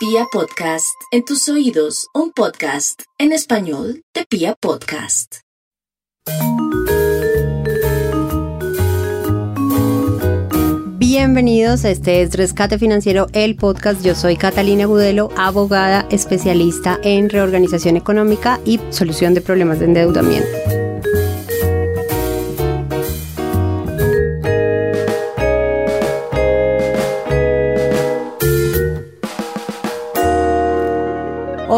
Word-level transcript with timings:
Pia 0.00 0.24
Podcast, 0.32 0.96
en 1.10 1.26
tus 1.26 1.46
oídos, 1.50 2.06
un 2.14 2.32
podcast 2.32 3.02
en 3.18 3.32
español 3.32 4.02
de 4.14 4.24
Pia 4.24 4.54
Podcast. 4.58 5.40
Bienvenidos 10.96 11.84
este 11.84 12.22
es 12.22 12.34
Rescate 12.34 12.78
Financiero, 12.78 13.26
el 13.34 13.56
podcast. 13.56 14.02
Yo 14.02 14.14
soy 14.14 14.38
Catalina 14.38 14.86
Gudelo, 14.86 15.28
abogada 15.36 16.06
especialista 16.10 16.98
en 17.02 17.28
reorganización 17.28 17.98
económica 17.98 18.58
y 18.64 18.80
solución 18.88 19.34
de 19.34 19.42
problemas 19.42 19.80
de 19.80 19.84
endeudamiento. 19.84 20.48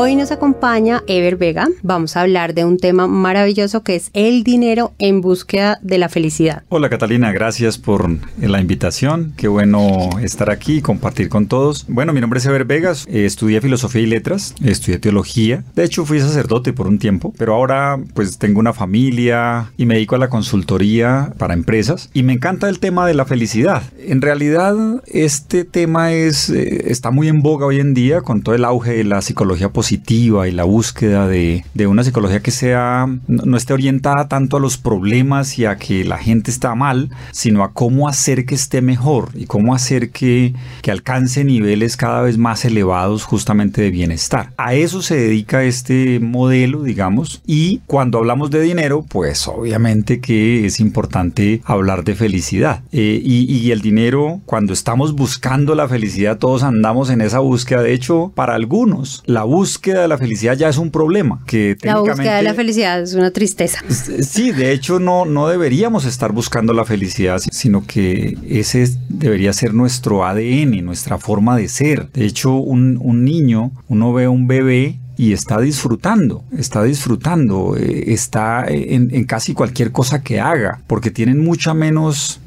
Hoy 0.05 0.16
nos 0.16 0.33
acompaña 0.33 1.05
Ever 1.06 1.37
Vega. 1.37 1.69
Vamos 1.84 2.16
a 2.16 2.23
hablar 2.23 2.55
de 2.55 2.65
un 2.65 2.77
tema 2.77 3.06
maravilloso 3.06 3.84
que 3.84 3.95
es 3.95 4.11
el 4.15 4.42
dinero 4.42 4.95
en 4.98 5.20
búsqueda 5.20 5.78
de 5.80 5.97
la 5.97 6.09
felicidad. 6.09 6.65
Hola 6.70 6.88
Catalina, 6.88 7.30
gracias 7.30 7.78
por 7.78 8.11
la 8.41 8.61
invitación. 8.61 9.33
Qué 9.37 9.47
bueno 9.47 10.11
estar 10.20 10.51
aquí 10.51 10.78
y 10.78 10.83
compartir 10.83 11.28
con 11.28 11.47
todos. 11.47 11.87
Bueno, 11.87 12.12
mi 12.12 12.20
nombre 12.20 12.41
es 12.41 12.47
Ever 12.47 12.65
Vegas, 12.65 13.06
eh, 13.09 13.27
estudié 13.27 13.61
filosofía 13.61 14.02
y 14.02 14.06
letras, 14.06 14.56
estudié 14.65 14.98
teología. 14.98 15.62
De 15.77 15.84
hecho, 15.84 16.05
fui 16.05 16.19
sacerdote 16.19 16.73
por 16.73 16.89
un 16.89 16.98
tiempo, 16.98 17.33
pero 17.39 17.55
ahora 17.55 18.00
pues 18.12 18.39
tengo 18.39 18.59
una 18.59 18.73
familia 18.73 19.70
y 19.77 19.87
me 19.87 19.95
dedico 19.95 20.16
a 20.16 20.19
la 20.19 20.30
consultoría 20.30 21.33
para 21.39 21.55
empresas 21.55 22.11
y 22.12 22.25
me 22.25 22.33
encanta 22.33 22.69
el 22.69 22.80
tema 22.80 23.06
de 23.06 23.14
la 23.14 23.25
felicidad. 23.25 23.84
En 24.00 24.20
realidad, 24.20 24.75
este 25.06 25.64
tema 25.64 26.11
es, 26.11 26.50
eh, 26.50 26.91
está 26.91 27.12
muy 27.12 27.28
en 27.28 27.41
boga 27.41 27.66
hoy 27.66 27.78
en 27.78 27.95
día 27.95 28.23
con 28.23 28.42
todo 28.42 28.56
el 28.56 28.64
auge 28.64 28.95
de 28.95 29.05
la 29.05 29.23
psicología 29.23 29.69
positiva 29.69 29.91
positiva 29.92 30.48
y 30.48 30.52
la 30.52 30.64
búsqueda 30.64 31.28
de, 31.28 31.64
de 31.75 31.86
una 31.86 32.03
psicología 32.03 32.41
que 32.41 32.50
sea 32.50 33.06
no, 33.27 33.56
esté 33.56 33.75
orientada 33.75 34.27
tanto 34.27 34.56
a 34.56 34.61
los 34.61 34.78
problemas 34.78 35.58
y 35.58 35.67
a 35.67 35.77
que 35.77 36.05
la 36.05 36.17
gente 36.17 36.50
está 36.50 36.75
mal, 36.75 37.11
sino 37.30 37.62
a 37.62 37.72
cómo 37.72 38.08
hacer 38.08 38.47
que 38.47 38.55
esté 38.55 38.80
mejor 38.80 39.28
y 39.34 39.44
cómo 39.44 39.75
hacer 39.75 40.11
que, 40.11 40.55
que 40.80 40.91
alcance 40.91 41.44
niveles 41.44 41.98
cada 41.98 42.22
vez 42.22 42.39
más 42.39 42.64
elevados 42.64 43.25
justamente 43.25 43.83
de 43.83 43.91
bienestar. 43.91 44.52
A 44.56 44.75
eso 44.75 45.02
se 45.02 45.17
dedica 45.17 45.62
este 45.62 46.20
modelo, 46.20 46.83
digamos, 46.83 47.42
y 47.47 47.80
cuando 47.86 48.19
hablamos 48.19 48.50
de 48.50 48.62
dinero, 48.62 49.05
pues 49.06 49.47
obviamente 49.47 50.20
que 50.20 50.64
es 50.64 50.80
importante 50.80 51.61
hablar 51.64 52.05
de 52.05 52.14
felicidad. 52.14 52.83
Eh, 52.92 53.20
y, 53.22 53.45
y 53.45 53.72
el 53.72 53.83
dinero, 53.83 54.41
cuando 54.47 54.72
estamos 54.72 55.14
buscando 55.14 55.74
la 55.74 55.86
felicidad, 55.86 56.39
todos 56.39 56.62
andamos 56.62 57.11
en 57.11 57.20
esa 57.20 57.41
búsqueda. 57.41 57.83
De 57.83 57.92
hecho, 57.92 58.33
para 58.34 58.55
algunos, 58.55 59.22
la 59.27 59.45
búsqueda 59.45 59.81
búsqueda 59.83 60.02
de 60.02 60.08
la 60.08 60.16
felicidad 60.16 60.56
ya 60.56 60.69
es 60.69 60.78
un 60.78 60.92
problema. 60.92 61.41
Que 61.44 61.77
la 61.83 61.98
búsqueda 61.98 62.36
de 62.36 62.44
la 62.44 62.55
felicidad 62.55 63.02
es 63.02 63.14
una 63.14 63.33
tristeza. 63.33 63.83
Sí, 64.22 64.52
de 64.52 64.72
hecho 64.72 64.98
no, 65.00 65.24
no 65.24 65.48
deberíamos 65.48 66.05
estar 66.05 66.33
buscando 66.33 66.72
la 66.72 66.84
felicidad, 66.84 67.41
sino 67.50 67.84
que 67.86 68.36
ese 68.48 68.89
debería 69.08 69.52
ser 69.52 69.74
nuestro 69.74 70.24
ADN, 70.24 70.84
nuestra 70.84 71.19
forma 71.19 71.56
de 71.56 71.69
ser. 71.69 72.11
De 72.12 72.24
hecho, 72.24 72.55
un, 72.55 72.98
un 73.00 73.24
niño, 73.24 73.72
uno 73.89 74.12
ve 74.12 74.24
a 74.24 74.30
un 74.30 74.47
bebé 74.47 74.98
y 75.23 75.33
está 75.33 75.61
disfrutando, 75.61 76.42
está 76.59 76.83
disfrutando, 76.83 77.77
eh, 77.78 78.12
está 78.12 78.65
en, 78.67 79.25
casi 79.25 79.55
cualquier 79.55 79.92
cosa 79.92 80.20
que 80.20 80.41
haga, 80.41 80.81
porque 80.89 81.12
tienen 81.12 81.39
mucha 81.39 81.75
menos, 81.75 82.41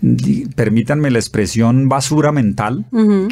permítanme 0.57 1.09
la 1.09 1.19
expresión, 1.19 1.87
basura 1.87 2.33
mental 2.33 2.83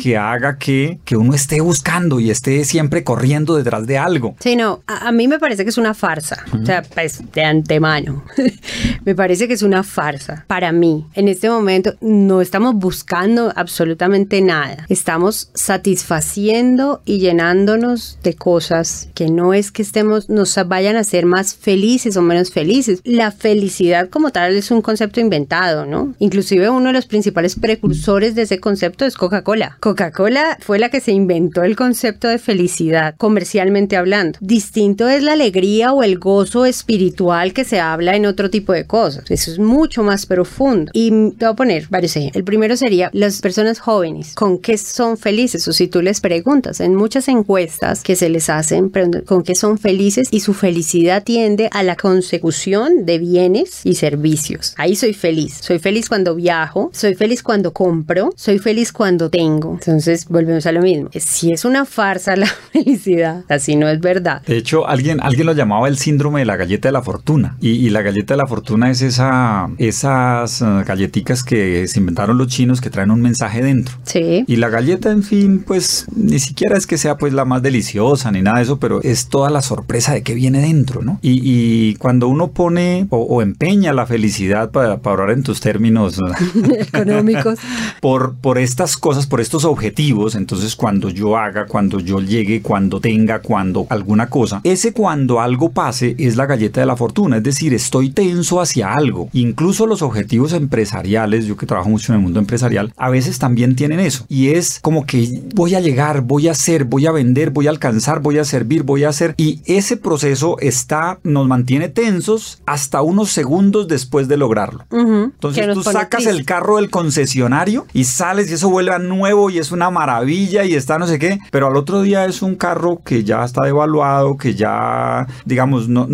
que 0.01 0.15
haga 0.15 0.57
que, 0.57 0.99
que 1.03 1.17
uno 1.17 1.33
esté 1.33 1.59
buscando 1.59 2.21
y 2.21 2.31
esté 2.31 2.63
siempre 2.63 3.03
corriendo 3.03 3.57
detrás 3.57 3.85
de 3.85 3.97
algo. 3.97 4.37
Sí, 4.39 4.55
no, 4.55 4.81
a, 4.87 5.11
mí 5.11 5.27
me 5.27 5.39
parece 5.39 5.65
que 5.65 5.71
es 5.71 5.77
una 5.77 5.93
farsa, 5.93 6.45
o 6.53 6.65
sea, 6.65 6.81
pues 6.81 7.21
de 7.33 7.43
antemano, 7.43 8.23
me 9.03 9.13
parece 9.13 9.49
que 9.49 9.55
es 9.55 9.61
una 9.61 9.83
farsa. 9.83 10.45
Para 10.47 10.71
mí, 10.71 11.05
en 11.15 11.27
este 11.27 11.49
momento, 11.49 11.95
no 11.99 12.39
estamos 12.39 12.75
buscando 12.75 13.51
absolutamente 13.57 14.39
nada, 14.39 14.85
estamos 14.87 15.49
satisfaciendo 15.53 17.01
y 17.03 17.19
llenándonos 17.19 18.19
de 18.23 18.35
cosas 18.35 19.09
que 19.13 19.32
no 19.35 19.53
es 19.53 19.71
que 19.71 19.81
estemos, 19.81 20.29
nos 20.29 20.55
vayan 20.67 20.95
a 20.95 21.01
hacer 21.01 21.25
más 21.25 21.55
felices 21.55 22.15
o 22.17 22.21
menos 22.21 22.51
felices. 22.51 23.01
La 23.03 23.31
felicidad 23.31 24.09
como 24.09 24.31
tal 24.31 24.55
es 24.55 24.71
un 24.71 24.81
concepto 24.81 25.19
inventado, 25.19 25.85
¿no? 25.85 26.13
Inclusive 26.19 26.69
uno 26.69 26.87
de 26.87 26.93
los 26.93 27.05
principales 27.05 27.55
precursores 27.59 28.35
de 28.35 28.43
ese 28.43 28.59
concepto 28.59 29.05
es 29.05 29.15
Coca-Cola. 29.15 29.77
Coca-Cola 29.79 30.57
fue 30.61 30.79
la 30.79 30.89
que 30.89 31.01
se 31.01 31.11
inventó 31.11 31.63
el 31.63 31.75
concepto 31.75 32.27
de 32.27 32.37
felicidad, 32.37 33.15
comercialmente 33.17 33.97
hablando. 33.97 34.37
Distinto 34.41 35.07
es 35.07 35.23
la 35.23 35.33
alegría 35.33 35.93
o 35.93 36.03
el 36.03 36.19
gozo 36.19 36.65
espiritual 36.65 37.53
que 37.53 37.65
se 37.65 37.79
habla 37.79 38.15
en 38.15 38.25
otro 38.25 38.49
tipo 38.49 38.73
de 38.73 38.85
cosas. 38.85 39.29
Eso 39.29 39.51
es 39.51 39.59
mucho 39.59 40.03
más 40.03 40.25
profundo. 40.25 40.91
Y 40.93 41.09
te 41.31 41.45
voy 41.45 41.53
a 41.53 41.55
poner 41.55 41.87
varios 41.89 42.15
ejemplos. 42.15 42.37
El 42.37 42.43
primero 42.43 42.77
sería 42.77 43.09
las 43.13 43.41
personas 43.41 43.79
jóvenes, 43.79 44.33
¿con 44.35 44.59
qué 44.59 44.77
son 44.77 45.17
felices? 45.17 45.67
O 45.67 45.73
si 45.73 45.87
tú 45.87 46.01
les 46.01 46.21
preguntas, 46.21 46.79
en 46.79 46.95
muchas 46.95 47.27
encuestas 47.27 48.03
que 48.03 48.15
se 48.15 48.29
les 48.29 48.49
hacen, 48.49 48.89
con 49.21 49.43
que 49.43 49.55
son 49.55 49.77
felices 49.77 50.27
y 50.31 50.39
su 50.39 50.53
felicidad 50.53 51.23
tiende 51.23 51.69
a 51.71 51.83
la 51.83 51.95
consecución 51.95 53.05
de 53.05 53.19
bienes 53.19 53.81
y 53.83 53.95
servicios. 53.95 54.73
Ahí 54.77 54.95
soy 54.95 55.13
feliz. 55.13 55.59
Soy 55.61 55.79
feliz 55.79 56.09
cuando 56.09 56.35
viajo, 56.35 56.89
soy 56.93 57.15
feliz 57.15 57.43
cuando 57.43 57.73
compro, 57.73 58.33
soy 58.35 58.59
feliz 58.59 58.91
cuando 58.91 59.29
tengo. 59.29 59.73
Entonces 59.73 60.27
volvemos 60.27 60.65
a 60.65 60.71
lo 60.71 60.81
mismo. 60.81 61.09
Si 61.13 61.51
es 61.51 61.65
una 61.65 61.85
farsa 61.85 62.35
la 62.35 62.47
felicidad, 62.71 63.43
así 63.49 63.75
no 63.75 63.87
es 63.89 63.99
verdad. 63.99 64.41
De 64.45 64.57
hecho, 64.57 64.87
alguien, 64.87 65.19
alguien 65.21 65.45
lo 65.45 65.53
llamaba 65.53 65.87
el 65.87 65.97
síndrome 65.97 66.41
de 66.41 66.45
la 66.45 66.55
galleta 66.55 66.87
de 66.87 66.93
la 66.93 67.01
fortuna. 67.01 67.57
Y, 67.61 67.89
la 67.93 68.01
galleta 68.01 68.33
de 68.33 68.39
la 68.39 68.47
fortuna 68.47 68.89
es 68.89 69.01
esa, 69.01 69.69
esas 69.77 70.61
uh, 70.61 70.83
galletitas 70.85 71.43
que 71.43 71.87
se 71.87 71.99
inventaron 71.99 72.37
los 72.37 72.47
chinos 72.47 72.81
que 72.81 72.89
traen 72.89 73.11
un 73.11 73.21
mensaje 73.21 73.61
dentro. 73.61 73.95
Sí. 74.03 74.43
Y 74.47 74.55
la 74.55 74.69
galleta, 74.69 75.11
en 75.11 75.21
fin, 75.21 75.63
pues 75.65 76.07
ni 76.15 76.39
siquiera 76.39 76.77
es 76.77 76.87
que 76.87 76.97
sea 76.97 77.17
pues 77.17 77.33
la 77.33 77.45
más 77.45 77.61
deliciosa 77.61 78.31
ni 78.31 78.41
nada 78.41 78.57
de 78.57 78.63
eso, 78.63 78.79
pero 78.79 79.01
es 79.03 79.27
toda 79.27 79.49
la 79.49 79.61
sorpresa 79.61 80.13
de 80.13 80.23
qué 80.23 80.33
viene 80.33 80.61
dentro, 80.61 81.01
¿no? 81.01 81.19
Y, 81.21 81.95
cuando 81.95 82.27
uno 82.27 82.51
pone 82.51 83.07
o, 83.09 83.41
empeña 83.41 83.93
la 83.93 84.05
felicidad, 84.05 84.71
para, 84.71 84.97
para 84.97 85.13
hablar 85.21 85.37
en 85.37 85.43
tus 85.43 85.59
términos 85.59 86.19
económicos, 86.79 87.59
por, 88.01 88.35
por 88.35 88.57
estas 88.57 88.97
cosas, 88.97 89.27
por 89.27 89.41
estos 89.41 89.65
objetivos, 89.65 90.35
entonces 90.35 90.75
cuando 90.75 91.09
yo 91.09 91.37
haga, 91.37 91.65
cuando 91.65 91.99
yo 91.99 92.19
llegue, 92.19 92.61
cuando 92.61 92.99
tenga, 92.99 93.39
cuando 93.39 93.85
alguna 93.89 94.27
cosa, 94.27 94.61
ese 94.63 94.93
cuando 94.93 95.41
algo 95.41 95.71
pase 95.71 96.15
es 96.17 96.35
la 96.35 96.45
galleta 96.45 96.79
de 96.79 96.85
la 96.85 96.95
fortuna, 96.95 97.37
es 97.37 97.43
decir, 97.43 97.73
estoy 97.73 98.09
tenso 98.09 98.61
hacia 98.61 98.93
algo. 98.93 99.29
Incluso 99.33 99.87
los 99.87 100.01
objetivos 100.01 100.53
empresariales, 100.53 101.45
yo 101.45 101.57
que 101.57 101.65
trabajo 101.65 101.89
mucho 101.89 102.11
en 102.13 102.19
el 102.19 102.23
mundo 102.23 102.39
empresarial, 102.39 102.93
a 102.97 103.09
veces 103.09 103.39
también 103.39 103.75
tienen 103.75 103.99
eso. 103.99 104.25
Y 104.29 104.49
es 104.49 104.79
como 104.81 105.05
que 105.05 105.41
voy 105.53 105.75
a 105.75 105.79
llegar, 105.79 106.21
voy 106.21 106.47
a 106.47 106.51
hacer, 106.51 106.85
voy 106.85 107.05
a 107.05 107.11
vender, 107.11 107.51
voy 107.51 107.67
a 107.67 107.69
alcanzar, 107.69 108.21
voy 108.21 108.37
a 108.37 108.45
servir, 108.45 108.83
voy 108.83 108.92
a 109.01 109.09
hacer. 109.09 109.33
Y 109.37 109.61
ese 109.65 109.97
proceso 109.97 110.57
está, 110.59 111.19
nos 111.23 111.47
mantiene 111.47 111.89
tensos 111.89 112.61
hasta 112.65 113.01
unos 113.01 113.31
segundos 113.31 113.87
después 113.87 114.27
de 114.27 114.37
lograrlo. 114.37 114.85
Entonces 114.91 115.73
tú 115.73 115.83
sacas 115.83 116.25
el 116.27 116.45
carro 116.45 116.77
del 116.77 116.89
concesionario 116.89 117.87
y 117.93 118.03
sales 118.03 118.49
y 118.49 118.53
eso 118.53 118.69
vuelve 118.69 118.93
a 118.93 118.99
nuevo 118.99 119.49
y 119.49 119.57
es 119.57 119.71
una 119.71 119.89
maravilla 119.89 120.63
y 120.63 120.75
está 120.75 120.99
no 120.99 121.07
sé 121.07 121.19
qué, 121.19 121.39
pero 121.51 121.67
al 121.67 121.75
otro 121.75 122.01
día 122.01 122.25
es 122.25 122.41
un 122.41 122.55
carro 122.55 123.01
que 123.03 123.23
ya 123.23 123.43
está 123.43 123.65
devaluado, 123.65 124.37
que 124.37 124.53
ya, 124.55 125.27
digamos, 125.45 125.87
no, 125.87 126.07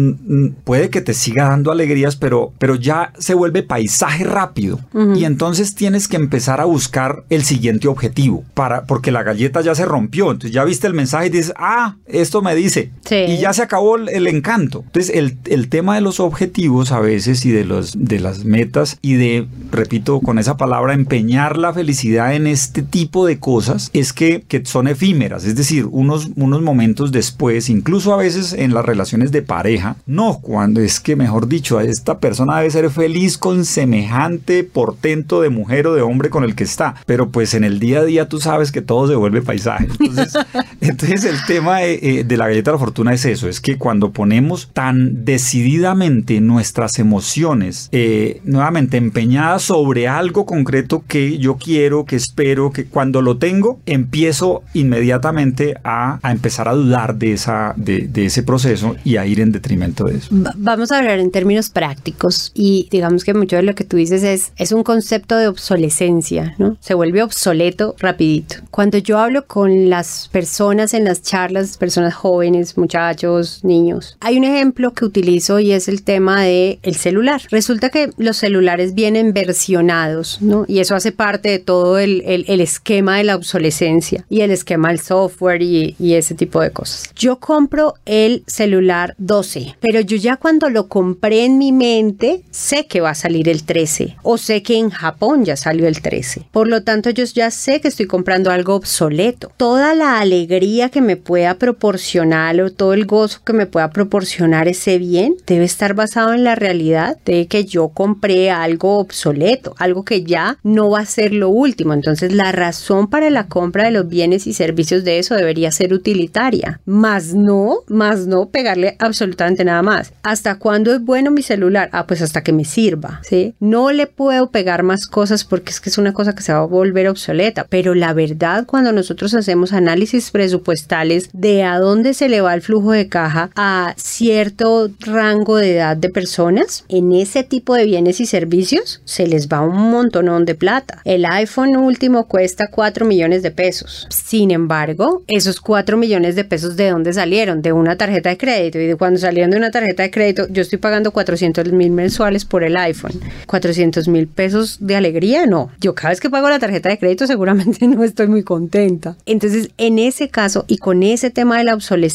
puede 0.64 0.90
que 0.90 1.02
te 1.02 1.14
siga 1.14 1.50
dando 1.50 1.72
alegrías, 1.72 2.16
pero, 2.16 2.54
pero 2.58 2.76
ya 2.76 3.14
se 3.18 3.34
vuelve 3.34 3.64
paisaje 3.64 4.24
rápido. 4.24 4.80
Y 5.16 5.26
entonces 5.26 5.76
tienes 5.76 6.08
que 6.08 6.18
empezar 6.18 6.62
a 6.62 6.66
buscar 6.66 7.24
el 7.30 7.44
siguiente 7.44 7.88
objetivo, 7.88 8.44
para, 8.54 8.86
porque 8.86 9.12
la 9.12 9.24
galleta 9.24 9.62
ya 9.62 9.76
se 9.76 9.86
rompió. 9.86 10.32
Entonces 10.32 10.52
ya 10.52 10.64
viste 10.64 10.88
el 10.88 10.94
mensaje 10.94 11.28
y 11.28 11.30
dices, 11.30 11.54
ah, 11.58 11.96
esto 12.06 12.42
me 12.42 12.56
dice, 12.56 12.69
y 13.10 13.38
ya 13.38 13.54
se 13.54 13.64
acabó 13.64 13.96
el, 13.96 14.28
encanto. 14.28 14.84
Entonces, 14.86 15.16
el, 15.16 15.38
el, 15.46 15.70
tema 15.70 15.96
de 15.96 16.02
los 16.02 16.20
objetivos 16.20 16.92
a 16.92 17.00
veces 17.00 17.46
y 17.46 17.52
de, 17.52 17.66
los, 17.66 17.94
de 17.98 18.20
las 18.20 18.46
metas 18.46 18.98
y 19.02 19.16
de, 19.16 19.48
repito, 19.72 20.20
con 20.22 20.40
esa 20.40 20.58
palabra, 20.58 20.94
empeñar 20.94 21.58
la 21.58 21.74
felicidad 21.74 22.36
en 22.36 22.48
este 22.48 22.82
tipo 22.84 23.26
de 23.26 23.40
cosas 23.40 23.90
es 23.94 24.14
que, 24.14 24.44
que 24.48 24.66
son 24.66 24.88
efímeras. 24.88 25.46
Es 25.46 25.56
decir, 25.56 25.86
unos, 25.86 26.30
unos 26.36 26.62
momentos 26.62 27.12
después, 27.12 27.70
incluso 27.70 28.14
a 28.14 28.18
veces 28.18 28.54
en 28.54 28.74
las 28.74 28.86
relaciones 28.86 29.32
de 29.32 29.42
pareja, 29.42 29.96
no, 30.06 30.40
cuando 30.42 30.82
es 30.82 31.00
que, 31.00 31.16
mejor 31.16 31.48
dicho, 31.48 31.80
esta 31.80 32.20
persona 32.20 32.58
debe 32.58 32.72
ser 32.72 32.90
feliz 32.90 33.38
con 33.38 33.66
semejante 33.66 34.64
portento 34.64 35.42
de 35.42 35.50
mujer 35.50 35.88
o 35.88 35.96
de 35.96 36.02
hombre 36.02 36.30
con 36.30 36.44
el 36.44 36.56
que 36.56 36.64
está. 36.64 36.96
Pero 37.06 37.30
pues 37.30 37.54
en 37.54 37.64
el 37.64 37.80
día 37.80 38.00
a 38.00 38.06
día 38.06 38.30
tú 38.30 38.40
sabes 38.40 38.72
que 38.72 38.82
todo 38.82 39.08
se 39.08 39.16
vuelve 39.16 39.42
paisaje. 39.42 39.88
Entonces, 40.00 40.34
entonces 40.82 41.26
el 41.26 41.38
tema 41.48 41.80
de, 41.80 42.00
eh, 42.02 42.24
de 42.24 42.38
la 42.38 42.48
de 42.64 42.72
la 42.72 42.78
fortuna 42.78 43.14
es 43.14 43.26
eso, 43.26 43.48
es 43.48 43.60
que 43.62 43.78
cuando 43.78 44.12
ponemos 44.12 44.70
tan 44.74 45.26
decididamente 45.26 46.42
nuestras 46.42 47.00
emociones, 47.00 47.90
eh, 47.92 48.42
nuevamente 48.44 48.98
empeñadas 48.98 49.64
sobre 49.64 50.08
algo 50.08 50.46
concreto 50.46 51.04
que 51.08 51.38
yo 51.38 51.58
quiero, 51.58 52.06
que 52.06 52.16
espero, 52.16 52.72
que 52.72 52.86
cuando 52.86 53.22
lo 53.22 53.38
tengo, 53.38 53.80
empiezo 53.86 54.64
inmediatamente 54.74 55.76
a, 55.84 56.20
empezar 56.24 56.68
a 56.68 56.74
dudar 56.74 57.16
de, 57.16 57.34
esa, 57.34 57.74
de, 57.76 58.10
ese 58.16 58.44
proceso 58.44 58.96
y 59.04 59.18
a 59.18 59.26
ir 59.26 59.40
en 59.40 59.52
detrimento 59.52 60.06
de 60.06 60.18
eso. 60.18 60.30
Vamos 60.32 60.92
a 60.92 61.00
hablar 61.00 61.20
en 61.20 61.32
términos 61.32 61.70
prácticos 61.70 62.52
y 62.54 62.88
digamos 62.92 63.24
que 63.24 63.34
mucho 63.34 63.56
de 63.56 63.64
lo 63.64 63.76
que 63.76 63.84
tú 63.84 63.98
dices 63.98 64.24
es, 64.24 64.52
es 64.58 64.72
un 64.72 64.84
concepto 64.84 65.38
de 65.38 65.48
obsolescencia, 65.48 66.56
¿no? 66.58 66.78
Se 66.80 66.94
vuelve 66.94 67.24
obsoleto 67.24 67.96
rapidito. 68.00 68.58
Cuando 68.72 68.98
yo 68.98 69.18
hablo 69.18 69.46
con 69.46 69.90
las 69.90 70.30
personas 70.32 70.94
en 70.94 71.04
las 71.04 71.22
charlas, 71.22 71.78
personas 71.78 72.14
jóvenes, 72.14 72.49
muchachos, 72.78 73.64
niños, 73.64 74.18
hay 74.20 74.38
un 74.38 74.44
ejemplo 74.44 74.94
que 74.94 75.06
utilizo 75.06 75.60
y 75.60 75.72
es 75.72 75.88
el 75.88 76.04
tema 76.04 76.44
de 76.44 76.80
el 76.84 76.96
celular. 76.96 77.42
Resulta 77.50 77.90
que 77.90 78.10
los 78.18 78.38
celulares 78.38 78.94
vienen 78.94 79.34
versionados, 79.34 80.42
¿no? 80.42 80.66
Y 80.68 80.80
eso 80.80 80.96
hace 80.96 81.12
parte 81.12 81.50
de 81.50 81.60
todo 81.60 82.00
el, 82.00 82.24
el, 82.26 82.62
esquema 82.62 83.18
de 83.18 83.24
la 83.24 83.36
obsolescencia 83.36 84.26
y 84.30 84.42
el 84.42 84.52
esquema 84.52 84.90
del 84.90 85.00
software 85.00 85.62
y, 85.62 85.96
y 86.00 86.14
ese 86.14 86.36
tipo 86.36 86.62
de 86.62 86.72
cosas. 86.72 87.10
Yo 87.16 87.40
compro 87.40 87.96
el 88.06 88.44
celular 88.48 89.16
12, 89.18 89.76
pero 89.80 90.02
yo 90.02 90.18
ya 90.18 90.38
cuando 90.38 90.70
lo 90.70 90.88
compré 90.88 91.46
en 91.46 91.58
mi 91.58 91.72
mente, 91.72 92.44
sé 92.52 92.86
que 92.88 93.02
va 93.02 93.12
a 93.12 93.16
salir 93.16 93.50
el 93.50 93.64
13 93.64 94.18
o 94.24 94.38
sé 94.38 94.64
que 94.64 94.78
en 94.78 94.90
Japón 94.90 95.46
ya 95.46 95.56
salió 95.56 95.88
el 95.88 96.02
13. 96.02 96.48
Por 96.52 96.68
lo 96.68 96.84
tanto, 96.84 97.10
yo 97.10 97.24
ya 97.24 97.52
sé 97.52 97.82
que 97.82 97.88
estoy 97.88 98.08
comprando 98.08 98.52
algo 98.52 98.76
obsoleto. 98.76 99.52
Toda 99.58 99.96
la 99.96 100.20
alegría 100.20 100.90
que 100.90 101.02
me 101.02 101.16
pueda 101.16 101.56
proporcionar 101.56 102.39
o 102.40 102.72
todo 102.72 102.94
el 102.94 103.06
gozo 103.06 103.42
que 103.46 103.54
me 103.54 103.66
pueda 103.66 103.90
proporcionar 103.90 104.68
ese 104.68 104.98
bien 104.98 105.36
debe 105.46 105.66
estar 105.66 105.94
basado 105.94 106.34
en 106.34 106.44
la 106.44 106.56
realidad 106.56 107.18
de 107.26 107.48
que 107.48 107.66
yo 107.66 107.90
compré 107.90 108.50
algo 108.50 108.98
obsoleto, 108.98 109.76
algo 109.78 110.06
que 110.06 110.24
ya 110.24 110.58
no 110.64 110.90
va 110.90 111.00
a 111.02 111.06
ser 111.06 111.34
lo 111.34 111.50
último. 111.50 111.94
Entonces, 111.94 112.32
la 112.32 112.52
razón 112.52 113.10
para 113.10 113.30
la 113.30 113.48
compra 113.48 113.86
de 113.86 113.92
los 113.92 114.08
bienes 114.08 114.48
y 114.48 114.54
servicios 114.54 115.04
de 115.04 115.20
eso 115.20 115.36
debería 115.36 115.72
ser 115.72 115.94
utilitaria, 115.94 116.80
más 116.86 117.34
no, 117.34 117.80
más 117.88 118.26
no 118.26 118.48
pegarle 118.48 118.96
absolutamente 119.00 119.66
nada 119.66 119.82
más. 119.82 120.14
¿Hasta 120.24 120.56
cuándo 120.56 120.94
es 120.94 121.04
bueno 121.04 121.32
mi 121.32 121.42
celular? 121.42 121.90
Ah, 121.92 122.08
pues 122.08 122.22
hasta 122.22 122.42
que 122.42 122.54
me 122.54 122.64
sirva, 122.64 123.20
¿sí? 123.24 123.54
No 123.60 123.92
le 123.92 124.08
puedo 124.08 124.50
pegar 124.50 124.84
más 124.84 125.08
cosas 125.08 125.44
porque 125.44 125.72
es 125.72 125.82
que 125.82 125.90
es 125.90 125.98
una 125.98 126.14
cosa 126.14 126.34
que 126.34 126.44
se 126.44 126.54
va 126.54 126.60
a 126.60 126.66
volver 126.66 127.10
obsoleta, 127.10 127.66
pero 127.70 127.94
la 127.96 128.14
verdad 128.14 128.66
cuando 128.66 128.94
nosotros 128.94 129.34
hacemos 129.34 129.74
análisis 129.74 130.32
presupuestales 130.32 131.30
de 131.34 131.64
a 131.64 131.80
dónde 131.80 132.14
se 132.14 132.29
le 132.30 132.42
va 132.42 132.54
el 132.54 132.62
flujo 132.62 132.92
de 132.92 133.08
caja 133.08 133.50
a 133.56 133.94
cierto 133.98 134.90
rango 135.00 135.58
de 135.58 135.76
edad 135.76 135.98
de 135.98 136.10
personas, 136.10 136.86
en 136.90 137.12
ese 137.12 137.44
tipo 137.44 137.76
de 137.76 137.86
bienes 137.86 138.20
y 138.20 138.26
servicios 138.26 139.02
se 139.06 139.28
les 139.28 139.48
va 139.48 139.62
un 139.62 139.92
montonón 139.92 140.46
de 140.46 140.56
plata. 140.56 141.02
El 141.06 141.26
iPhone 141.26 141.76
último 141.76 142.28
cuesta 142.28 142.68
4 142.72 143.06
millones 143.06 143.44
de 143.44 143.52
pesos. 143.52 144.08
Sin 144.10 144.52
embargo, 144.52 145.24
esos 145.28 145.60
4 145.62 145.98
millones 145.98 146.36
de 146.36 146.44
pesos 146.44 146.76
de 146.76 146.90
dónde 146.90 147.14
salieron? 147.14 147.62
De 147.62 147.74
una 147.74 147.98
tarjeta 147.98 148.30
de 148.30 148.38
crédito 148.38 148.80
y 148.80 148.88
de 148.88 148.96
cuando 148.96 149.20
salieron 149.20 149.52
de 149.52 149.58
una 149.58 149.72
tarjeta 149.72 150.04
de 150.04 150.12
crédito, 150.12 150.48
yo 150.50 150.62
estoy 150.62 150.80
pagando 150.80 151.12
400 151.12 151.72
mil 151.72 151.92
mensuales 151.92 152.46
por 152.46 152.64
el 152.64 152.78
iPhone. 152.78 153.20
400 153.48 154.08
mil 154.08 154.28
pesos 154.28 154.78
de 154.80 154.96
alegría, 154.96 155.46
no. 155.46 155.72
Yo 155.80 155.96
cada 155.96 156.10
vez 156.10 156.20
que 156.20 156.30
pago 156.30 156.50
la 156.50 156.60
tarjeta 156.60 156.90
de 156.90 156.98
crédito 156.98 157.28
seguramente 157.28 157.88
no 157.88 158.04
estoy 158.04 158.28
muy 158.28 158.44
contenta. 158.44 159.16
Entonces, 159.26 159.70
en 159.78 160.00
ese 160.00 160.30
caso 160.30 160.66
y 160.68 160.78
con 160.78 161.04
ese 161.04 161.30
tema 161.30 161.58
de 161.58 161.64
la 161.64 161.74
obsolescencia, 161.74 162.09